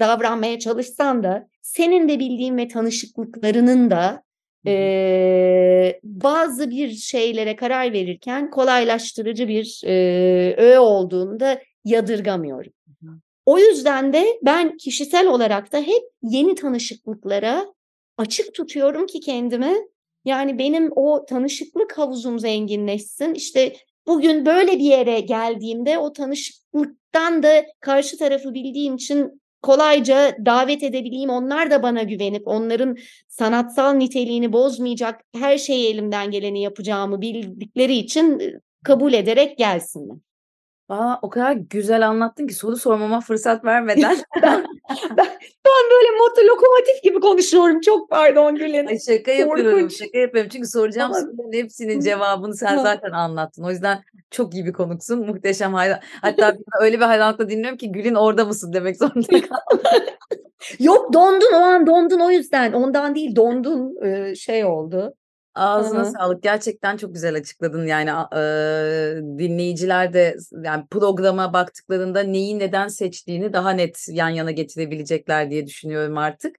davranmaya 0.00 0.58
çalışsan 0.58 1.22
da 1.22 1.48
senin 1.62 2.08
de 2.08 2.18
bildiğin 2.18 2.56
ve 2.56 2.68
tanışıklıklarının 2.68 3.90
da 3.90 4.22
e, 4.66 6.00
bazı 6.02 6.70
bir 6.70 6.90
şeylere 6.90 7.56
karar 7.56 7.92
verirken 7.92 8.50
kolaylaştırıcı 8.50 9.48
bir 9.48 9.82
e, 9.84 9.92
öğe 10.58 10.78
olduğunu 10.78 11.40
da 11.40 11.60
yadırgamıyorum. 11.84 12.72
O 13.46 13.58
yüzden 13.58 14.12
de 14.12 14.26
ben 14.42 14.76
kişisel 14.76 15.26
olarak 15.26 15.72
da 15.72 15.78
hep 15.78 16.02
yeni 16.22 16.54
tanışıklıklara 16.54 17.66
açık 18.18 18.54
tutuyorum 18.54 19.06
ki 19.06 19.20
kendimi. 19.20 19.76
Yani 20.24 20.58
benim 20.58 20.90
o 20.96 21.24
tanışıklık 21.24 21.98
havuzum 21.98 22.38
zenginleşsin. 22.38 23.34
İşte 23.34 23.76
bugün 24.06 24.46
böyle 24.46 24.72
bir 24.72 24.84
yere 24.84 25.20
geldiğimde 25.20 25.98
o 25.98 26.12
tanışıklıktan 26.12 27.42
da 27.42 27.64
karşı 27.80 28.18
tarafı 28.18 28.54
bildiğim 28.54 28.94
için 28.94 29.41
kolayca 29.62 30.36
davet 30.46 30.82
edebileyim. 30.82 31.30
Onlar 31.30 31.70
da 31.70 31.82
bana 31.82 32.02
güvenip 32.02 32.48
onların 32.48 32.96
sanatsal 33.28 33.92
niteliğini 33.92 34.52
bozmayacak 34.52 35.20
her 35.34 35.58
şeyi 35.58 35.94
elimden 35.94 36.30
geleni 36.30 36.62
yapacağımı 36.62 37.20
bildikleri 37.20 37.94
için 37.94 38.42
kabul 38.84 39.12
ederek 39.12 39.58
gelsinler. 39.58 40.16
Aa, 40.92 41.18
o 41.22 41.30
kadar 41.30 41.52
güzel 41.52 42.08
anlattın 42.08 42.46
ki 42.46 42.54
soru 42.54 42.76
sormama 42.76 43.20
fırsat 43.20 43.64
vermeden. 43.64 44.16
ben, 44.42 44.64
ben, 45.16 45.84
böyle 45.90 46.10
motor 46.18 46.42
lokomotif 46.42 47.02
gibi 47.02 47.20
konuşuyorum. 47.20 47.80
Çok 47.80 48.10
pardon 48.10 48.54
Gülün. 48.54 48.86
Ay 48.86 48.98
şaka 48.98 49.30
yapıyorum. 49.30 49.72
Korkunç. 49.72 49.98
Şaka 49.98 50.18
yapıyorum. 50.18 50.50
Çünkü 50.52 50.68
soracağım 50.68 51.12
Ama... 51.12 51.20
soruların 51.20 51.52
hepsinin 51.52 52.00
cevabını 52.00 52.56
sen 52.56 52.78
zaten 52.78 53.10
anlattın. 53.10 53.62
O 53.62 53.70
yüzden 53.70 54.02
çok 54.30 54.54
iyi 54.54 54.66
bir 54.66 54.72
konuksun. 54.72 55.26
Muhteşem 55.26 55.74
hayran. 55.74 56.00
Hatta 56.22 56.56
öyle 56.80 56.96
bir 56.96 57.04
hayranlıkla 57.04 57.48
dinliyorum 57.48 57.78
ki 57.78 57.92
Gül'ün 57.92 58.14
orada 58.14 58.44
mısın 58.44 58.72
demek 58.72 58.96
zorunda 58.96 59.40
kaldım. 59.40 59.84
Yok 60.78 61.12
dondun 61.12 61.52
o 61.54 61.58
an 61.58 61.86
dondun 61.86 62.20
o 62.20 62.30
yüzden. 62.30 62.72
Ondan 62.72 63.14
değil 63.14 63.36
dondun 63.36 63.94
şey 64.34 64.64
oldu. 64.64 65.14
Ağzına 65.54 66.02
Hı-hı. 66.02 66.10
sağlık. 66.10 66.42
Gerçekten 66.42 66.96
çok 66.96 67.14
güzel 67.14 67.36
açıkladın. 67.36 67.86
Yani 67.86 68.10
eee, 68.32 69.38
dinleyiciler 69.38 70.12
de 70.12 70.36
yani 70.64 70.84
programa 70.90 71.52
baktıklarında 71.52 72.20
neyi 72.20 72.58
neden 72.58 72.88
seçtiğini 72.88 73.52
daha 73.52 73.70
net 73.70 74.06
yan 74.08 74.28
yana 74.28 74.50
getirebilecekler 74.50 75.50
diye 75.50 75.66
düşünüyorum 75.66 76.18
artık. 76.18 76.56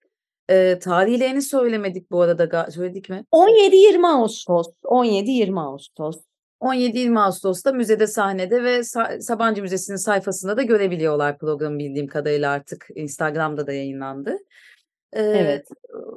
Eee 0.49 0.79
tarihlerini 0.79 1.41
söylemedik 1.41 2.11
bu 2.11 2.21
arada. 2.21 2.71
Söyledik 2.71 3.09
mi? 3.09 3.25
17-20 3.31 4.07
Ağustos. 4.07 4.67
17-20 4.83 5.59
Ağustos. 5.59 6.17
17-20 6.59 7.19
Ağustos'ta 7.19 7.71
müzede 7.71 8.07
sahnede 8.07 8.63
ve 8.63 8.83
Sabancı 9.21 9.61
Müzesi'nin 9.61 9.97
sayfasında 9.97 10.57
da 10.57 10.61
görebiliyorlar 10.61 11.37
programı 11.37 11.79
bildiğim 11.79 12.07
kadarıyla 12.07 12.51
artık 12.51 12.87
Instagram'da 12.95 13.67
da 13.67 13.73
yayınlandı. 13.73 14.37
Evet. 15.15 15.67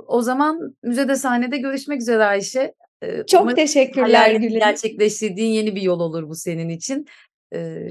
O 0.07 0.23
zaman 0.23 0.77
müzede 0.83 1.17
sahnede 1.17 1.59
görüşmek 1.59 2.01
üzere 2.01 2.25
Ayşe. 2.25 2.75
Çok 3.27 3.57
teşekkürler 3.57 4.31
Gülün. 4.31 4.59
Gerçekleştirdiğin 4.59 5.53
yeni 5.53 5.77
bir 5.77 5.83
yol 5.83 6.01
olur 6.01 6.29
bu 6.29 6.35
senin 6.35 6.69
için. 6.69 7.07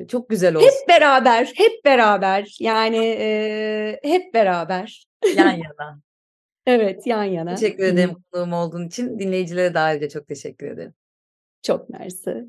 Çok 0.08 0.30
güzel 0.30 0.56
olsun. 0.56 0.68
Hep 0.68 0.90
beraber, 0.90 1.52
hep 1.56 1.86
beraber. 1.86 2.58
Yani 2.60 3.00
hep 4.04 4.34
beraber. 4.34 5.08
Yan 5.36 5.52
yana. 5.52 6.00
Evet, 6.68 7.08
yan 7.08 7.24
yana. 7.24 7.56
Teşekkür 7.56 7.84
ederim 7.84 8.16
konuğum 8.32 8.54
olduğun 8.54 8.88
için. 8.88 9.20
Dinleyicilere 9.20 9.74
de 9.74 9.80
ayrıca 9.80 10.10
çok 10.10 10.28
teşekkür 10.28 10.68
ederim. 10.68 10.94
Çok 11.62 11.90
mersi. 11.90 12.46